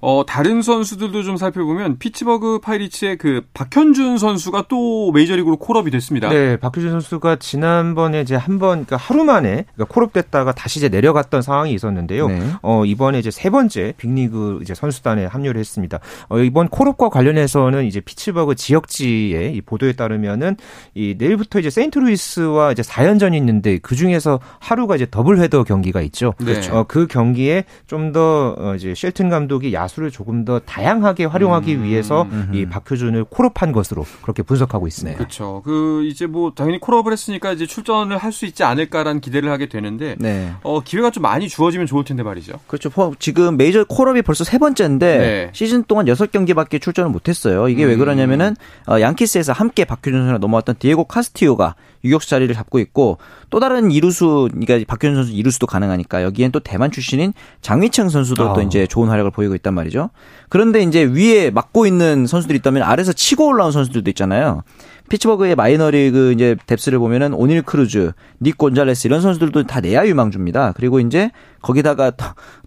어, 0.00 0.24
다른 0.26 0.60
선수들도 0.62 1.22
좀 1.22 1.36
살펴보면 1.36 1.98
피츠버그 1.98 2.58
파이리츠의 2.58 3.18
그 3.18 3.42
박효준 3.54 4.18
선수가 4.18 4.64
또 4.68 5.12
메이저리그로 5.12 5.58
call-up이 5.58 5.90
됐습니다. 5.92 6.28
네, 6.30 6.56
박효준 6.56 6.90
선수가 6.90 7.36
지난번에 7.36 8.20
이제 8.20 8.34
한번 8.34 8.84
그러니까 8.84 8.96
하루 8.96 9.24
만에 9.24 9.64
그러니까 9.74 9.94
call-up됐다가 9.94 10.52
다시 10.52 10.80
이제 10.80 10.88
내려갔던 10.88 11.42
상황이 11.42 11.72
있었는데요. 11.72 12.26
네. 12.26 12.42
어, 12.62 12.84
이번에 12.84 13.20
이제 13.20 13.30
세 13.30 13.48
번째 13.48 13.94
빅리그 13.96 14.58
이제 14.62 14.74
선수단에 14.74 15.26
합류를 15.26 15.58
했습니다. 15.60 16.00
어, 16.28 16.38
이번 16.40 16.68
call-up과 16.68 17.10
관련해서는 17.10 17.84
이제 17.84 18.00
피츠 18.00 18.24
피츠버그 18.24 18.54
지역지의 18.54 19.54
이 19.54 19.60
보도에 19.60 19.92
따르면은 19.92 20.56
이 20.94 21.14
내일부터 21.18 21.58
이제 21.58 21.68
세인트루이스와 21.68 22.72
이제 22.72 22.80
4연전이 22.82 23.34
있는데 23.36 23.76
그 23.78 23.94
중에서 23.96 24.40
하루가 24.60 24.96
이제 24.96 25.06
더블 25.10 25.38
헤더 25.40 25.64
경기가 25.64 26.00
있죠. 26.02 26.23
네. 26.38 26.60
어, 26.70 26.84
그 26.86 27.06
경기에 27.06 27.64
좀더 27.86 28.54
어, 28.58 28.74
이제 28.74 28.94
쉘튼 28.94 29.30
감독이 29.30 29.72
야수를 29.72 30.10
조금 30.10 30.44
더 30.44 30.58
다양하게 30.58 31.24
활용하기 31.24 31.74
음, 31.76 31.82
위해서 31.84 32.22
음흠. 32.30 32.56
이 32.56 32.66
박효준을 32.66 33.24
call-up한 33.24 33.72
것으로 33.72 34.04
그렇게 34.22 34.42
분석하고 34.42 34.86
있습니다. 34.86 35.16
그렇죠. 35.16 35.62
그 35.64 36.04
이제 36.04 36.26
뭐 36.26 36.52
당연히 36.54 36.78
call-up을 36.78 37.12
했으니까 37.12 37.52
이제 37.52 37.66
출전을 37.66 38.18
할 38.18 38.34
수 38.34 38.44
있지 38.44 38.64
않을까라는 38.64 39.20
기대를 39.20 39.50
하게 39.50 39.66
되는데 39.66 40.16
네. 40.18 40.52
어, 40.62 40.80
기회가 40.80 41.10
좀 41.10 41.22
많이 41.22 41.48
주어지면 41.48 41.86
좋을 41.86 42.04
텐데 42.04 42.22
말이죠. 42.22 42.60
그렇죠. 42.66 42.90
지금 43.18 43.56
메이저 43.56 43.84
call-up이 43.84 44.20
벌써 44.22 44.44
세 44.44 44.58
번째인데 44.58 45.18
네. 45.18 45.50
시즌 45.52 45.84
동안 45.84 46.06
6경기밖에 46.06 46.82
출전을 46.82 47.10
못 47.10 47.28
했어요. 47.28 47.68
이게 47.68 47.84
음. 47.84 47.88
왜 47.88 47.96
그러냐면은 47.96 48.56
어, 48.86 49.00
양키스에서 49.00 49.52
함께 49.52 49.84
박효준 49.84 50.18
선수랑 50.18 50.40
넘어왔던 50.40 50.76
디에고 50.78 51.04
카스티오가 51.04 51.76
유격수 52.04 52.28
자리를 52.28 52.54
잡고 52.54 52.78
있고 52.78 53.18
또 53.50 53.60
다른 53.60 53.90
이루수 53.90 54.48
그러니까 54.52 54.84
박효준 54.86 55.16
선수 55.16 55.32
이루수도 55.32 55.66
가능하니까 55.66 56.22
여기엔 56.22 56.52
또 56.52 56.60
대만 56.60 56.90
출신인 56.90 57.32
장위청 57.62 58.08
선수도 58.08 58.50
아. 58.50 58.52
또 58.52 58.62
이제 58.62 58.86
좋은 58.86 59.08
활약을 59.08 59.30
보이고 59.30 59.54
있단 59.54 59.74
말이죠. 59.74 60.10
그런데 60.48 60.82
이제 60.82 61.02
위에 61.02 61.50
막고 61.50 61.86
있는 61.86 62.26
선수들이 62.26 62.58
있다면 62.58 62.82
아래서 62.82 63.12
치고 63.12 63.46
올라온 63.46 63.72
선수들도 63.72 64.10
있잖아요. 64.10 64.62
피츠버그의 65.08 65.54
마이너리그 65.54 66.32
이제 66.32 66.56
depth를 66.66 66.98
보면은 66.98 67.34
오닐 67.34 67.62
크루즈, 67.62 68.12
닉 68.40 68.56
곤잘레스 68.56 69.06
이런 69.06 69.20
선수들도 69.20 69.64
다 69.64 69.80
내야 69.80 70.06
유망주입니다. 70.06 70.72
그리고 70.72 71.00
이제 71.00 71.30
거기다가 71.60 72.12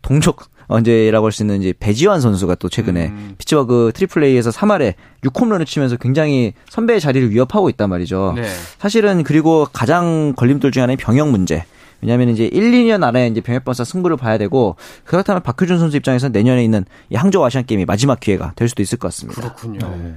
동족 0.02 0.44
언제라고 0.68 1.26
할 1.26 1.32
수 1.32 1.44
있는 1.44 1.62
이제 1.62 1.74
배지환 1.80 2.20
선수가 2.22 2.56
또 2.56 2.70
최근에 2.70 3.08
음. 3.08 3.36
피츠버그 3.38 3.92
트리플 3.94 4.24
A에서 4.24 4.50
3할에 4.50 4.94
6홈런을 5.24 5.66
치면서 5.66 5.96
굉장히 5.98 6.54
선배의 6.70 7.00
자리를 7.00 7.32
위협하고 7.32 7.70
있단 7.70 7.90
말이죠. 7.90 8.34
네. 8.36 8.44
사실은 8.78 9.24
그리고 9.24 9.68
가장 9.72 10.34
걸림돌 10.36 10.72
중에 10.72 10.82
하나는 10.82 10.98
병역 10.98 11.30
문제. 11.30 11.66
왜냐하면 12.02 12.30
이제 12.30 12.46
1, 12.46 12.72
2년 12.72 13.04
안에 13.04 13.28
이제 13.28 13.42
병역번사 13.42 13.84
승부를 13.84 14.16
봐야 14.18 14.38
되고 14.38 14.76
그렇다면 15.04 15.42
박효준 15.42 15.80
선수 15.80 15.98
입장에서는 15.98 16.32
내년에 16.32 16.64
있는 16.64 16.86
이 17.10 17.16
항저우 17.16 17.44
아시안 17.44 17.66
게임이 17.66 17.86
마지막 17.86 18.20
기회가 18.20 18.54
될 18.56 18.70
수도 18.70 18.82
있을 18.84 18.98
것 19.00 19.08
같습니다. 19.08 19.42
그렇군요. 19.42 19.80
네. 19.80 20.16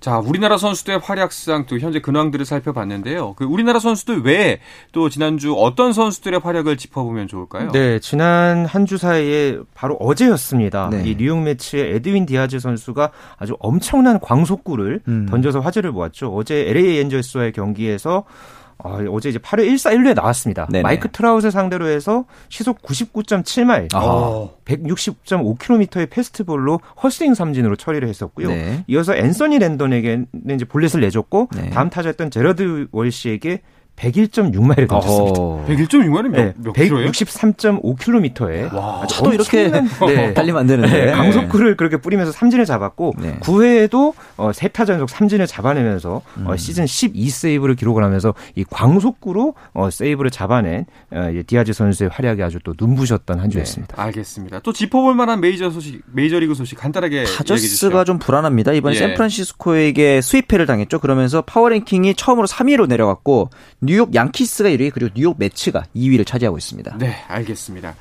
자, 0.00 0.18
우리나라 0.18 0.58
선수들의 0.58 0.98
활약상 1.02 1.66
또 1.66 1.78
현재 1.78 2.00
근황들을 2.00 2.44
살펴봤는데요. 2.44 3.34
그 3.34 3.44
우리나라 3.44 3.78
선수들 3.78 4.22
외에 4.22 4.60
또 4.92 5.08
지난주 5.08 5.54
어떤 5.54 5.92
선수들의 5.92 6.40
활약을 6.40 6.76
짚어보면 6.76 7.28
좋을까요? 7.28 7.72
네, 7.72 7.98
지난 7.98 8.66
한 8.66 8.82
주 8.82 8.98
사이에 8.98 9.58
바로 9.74 9.94
어제였습니다. 10.00 10.90
네. 10.90 11.04
이 11.06 11.16
뉴욕 11.16 11.40
매치에 11.40 11.94
에드윈 11.94 12.26
디아즈 12.26 12.58
선수가 12.58 13.10
아주 13.38 13.56
엄청난 13.60 14.18
광속구를 14.18 15.00
음. 15.06 15.26
던져서 15.30 15.60
화제를 15.60 15.92
모았죠. 15.92 16.34
어제 16.34 16.68
LA 16.68 16.98
엔젤스와의 16.98 17.52
경기에서 17.52 18.24
아, 18.84 19.04
어제 19.10 19.28
이제 19.28 19.38
8회 19.38 19.66
1사 19.68 19.94
1루에 19.94 20.14
나왔습니다. 20.14 20.66
네네. 20.70 20.82
마이크 20.82 21.10
트라웃 21.10 21.50
상대로 21.50 21.88
해서 21.88 22.24
시속 22.48 22.82
99.7마일, 22.82 23.94
아. 23.94 24.48
160.5km의 24.64 26.10
패스트볼로 26.10 26.80
헛스윙 27.02 27.34
삼진으로 27.34 27.76
처리를 27.76 28.08
했었고요. 28.08 28.48
네. 28.48 28.84
이어서 28.88 29.14
앤서니 29.14 29.58
랜던에게 29.58 30.24
이제 30.50 30.64
볼넷을 30.64 31.00
내줬고 31.00 31.48
네. 31.54 31.70
다음 31.70 31.90
타자였던 31.90 32.30
제러드 32.30 32.88
월시에게 32.92 33.62
101.6마일을 33.96 34.88
던졌습니다. 34.88 35.40
101.6마일이 35.40 36.28
몇, 36.28 36.42
네, 36.42 36.54
몇 36.56 36.72
킬로예요? 36.72 37.10
163.5km에 37.10 38.74
와, 38.74 39.06
차도 39.06 39.32
이렇게 39.32 39.70
네, 39.70 40.34
달리면 40.34 40.60
안 40.60 40.66
되는데 40.66 41.06
네, 41.06 41.12
강속구를 41.12 41.76
그렇게 41.76 41.98
뿌리면서 41.98 42.32
삼진을 42.32 42.64
잡았고 42.64 43.14
네. 43.18 43.38
9회에도 43.40 44.14
어, 44.36 44.50
3타자 44.50 44.90
연속 44.90 45.10
삼진을 45.10 45.46
잡아내면서 45.46 46.14
어, 46.14 46.22
음. 46.38 46.46
어, 46.48 46.56
시즌 46.56 46.84
12세이브를 46.84 47.76
기록을 47.76 48.02
하면서 48.02 48.34
이 48.56 48.64
광속구로 48.68 49.54
어, 49.74 49.90
세이브를 49.90 50.30
잡아낸 50.30 50.86
어, 51.10 51.30
디아즈 51.46 51.72
선수의 51.72 52.10
활약이 52.12 52.42
아주 52.42 52.58
또 52.64 52.74
눈부셨던 52.76 53.38
한 53.38 53.50
주였습니다. 53.50 53.96
네, 53.96 54.02
알겠습니다. 54.02 54.60
또 54.60 54.72
짚어볼 54.72 55.14
만한 55.14 55.40
메이저 55.40 55.70
소식, 55.70 56.02
메이저리그 56.12 56.54
소식 56.54 56.76
간단하게 56.76 57.24
다저스가 57.24 58.04
좀 58.04 58.18
불안합니다. 58.18 58.72
이번에 58.72 58.96
예. 58.96 58.98
샌프란시스코에게 58.98 60.20
스위패를 60.22 60.66
당했죠. 60.66 60.98
그러면서 60.98 61.42
파워랭킹이 61.42 62.14
처음으로 62.14 62.46
3위로 62.46 62.88
내려갔고 62.88 63.50
뉴욕 63.84 64.14
양키스가 64.14 64.68
1위 64.70 64.92
그리고 64.94 65.10
뉴욕 65.16 65.34
매츠가 65.38 65.82
2위를 65.96 66.24
차지하고 66.24 66.56
있습니다. 66.56 66.98
네, 66.98 67.16
알겠습니다. 67.26 67.96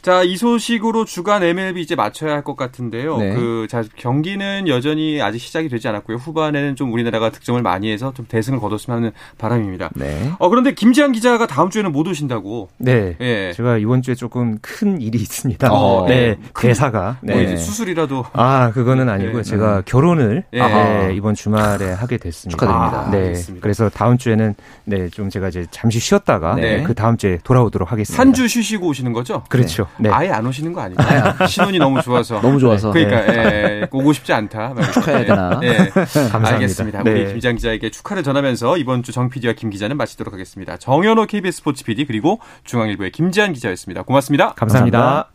자, 0.00 0.22
이 0.22 0.36
소식으로 0.36 1.04
주간 1.04 1.42
MLB 1.42 1.80
이제 1.80 1.96
맞춰야 1.96 2.32
할 2.34 2.44
것 2.44 2.56
같은데요. 2.56 3.16
네. 3.16 3.34
그 3.34 3.66
자, 3.70 3.82
경기는 3.96 4.68
여전히 4.68 5.20
아직 5.22 5.38
시작이 5.40 5.68
되지 5.70 5.88
않았고요. 5.88 6.18
후반에는 6.18 6.76
좀 6.76 6.92
우리나라가 6.92 7.30
득점을 7.30 7.60
많이 7.62 7.90
해서 7.90 8.12
좀 8.14 8.26
대승을 8.28 8.60
거뒀으면 8.60 8.98
하는 8.98 9.10
바람입니다. 9.38 9.90
네. 9.94 10.30
어, 10.38 10.48
그런데 10.50 10.72
김지한 10.74 11.12
기자가 11.12 11.46
다음 11.46 11.70
주에는 11.70 11.90
못 11.90 12.06
오신다고. 12.06 12.68
네. 12.78 13.16
예. 13.20 13.52
제가 13.56 13.78
이번 13.78 14.02
주에 14.02 14.14
조금 14.14 14.58
큰 14.60 15.00
일이 15.00 15.18
있습니다. 15.18 15.72
어, 15.72 16.06
네. 16.06 16.36
큰, 16.52 16.68
대사가. 16.68 17.16
뭐 17.22 17.34
네. 17.34 17.56
수술이라도. 17.56 18.26
아, 18.34 18.70
그거는 18.72 19.08
아니고요. 19.08 19.38
네. 19.38 19.42
제가 19.42 19.82
결혼을 19.86 20.44
네, 20.52 21.14
이번 21.16 21.34
주말에 21.34 21.90
하게 21.92 22.18
됐습니다. 22.18 22.58
축하드립니다. 22.58 23.06
아, 23.06 23.10
네. 23.10 23.32
그래서 23.60 23.88
다음 23.88 24.16
주에는 24.18 24.54
네, 24.84 25.08
좀 25.08 25.23
제가 25.30 25.48
이제 25.48 25.66
잠시 25.70 25.98
쉬었다가 25.98 26.54
네. 26.56 26.82
그 26.82 26.94
다음 26.94 27.16
주에 27.16 27.38
돌아오도록 27.44 27.90
하겠습니다. 27.92 28.20
한 28.20 28.34
주 28.34 28.48
쉬시고 28.48 28.88
오시는 28.88 29.12
거죠? 29.12 29.44
그렇죠. 29.48 29.86
네. 29.98 30.10
아예 30.10 30.30
안 30.30 30.44
오시는 30.46 30.72
거 30.72 30.80
아니죠? 30.80 31.00
신혼이 31.48 31.78
너무 31.78 32.02
좋아서. 32.02 32.40
너무 32.42 32.58
좋아서. 32.58 32.90
그러니까 32.92 33.20
네. 33.32 33.80
예, 33.82 33.88
오고 33.90 34.12
싶지 34.12 34.32
않다. 34.32 34.74
축하해야 34.92 35.24
되나? 35.24 35.60
네. 35.60 35.88
감사합니다. 35.90 36.48
알겠습니다. 36.54 37.02
우리 37.06 37.26
김장 37.32 37.54
기자에게 37.54 37.90
축하를 37.90 38.22
전하면서 38.22 38.76
이번 38.78 39.02
주 39.02 39.12
정 39.14 39.28
PD와 39.30 39.52
김 39.52 39.70
기자는 39.70 39.96
마치도록 39.96 40.34
하겠습니다. 40.34 40.76
정현호 40.76 41.26
KBS 41.26 41.58
스포츠 41.58 41.84
PD 41.84 42.04
그리고 42.06 42.40
중앙일보의 42.64 43.12
김지한 43.12 43.52
기자였습니다. 43.52 44.02
고맙습니다. 44.02 44.54
감사합니다. 44.54 44.98
감사합니다. 44.98 45.33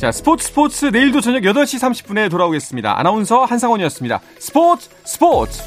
자, 0.00 0.10
스포츠 0.10 0.46
스포츠 0.46 0.86
내일도 0.86 1.20
저녁 1.20 1.42
8시 1.42 1.78
30분에 1.78 2.30
돌아오겠습니다. 2.30 2.98
아나운서 2.98 3.44
한상원이었습니다. 3.44 4.22
스포츠 4.38 4.88
스포츠! 5.04 5.60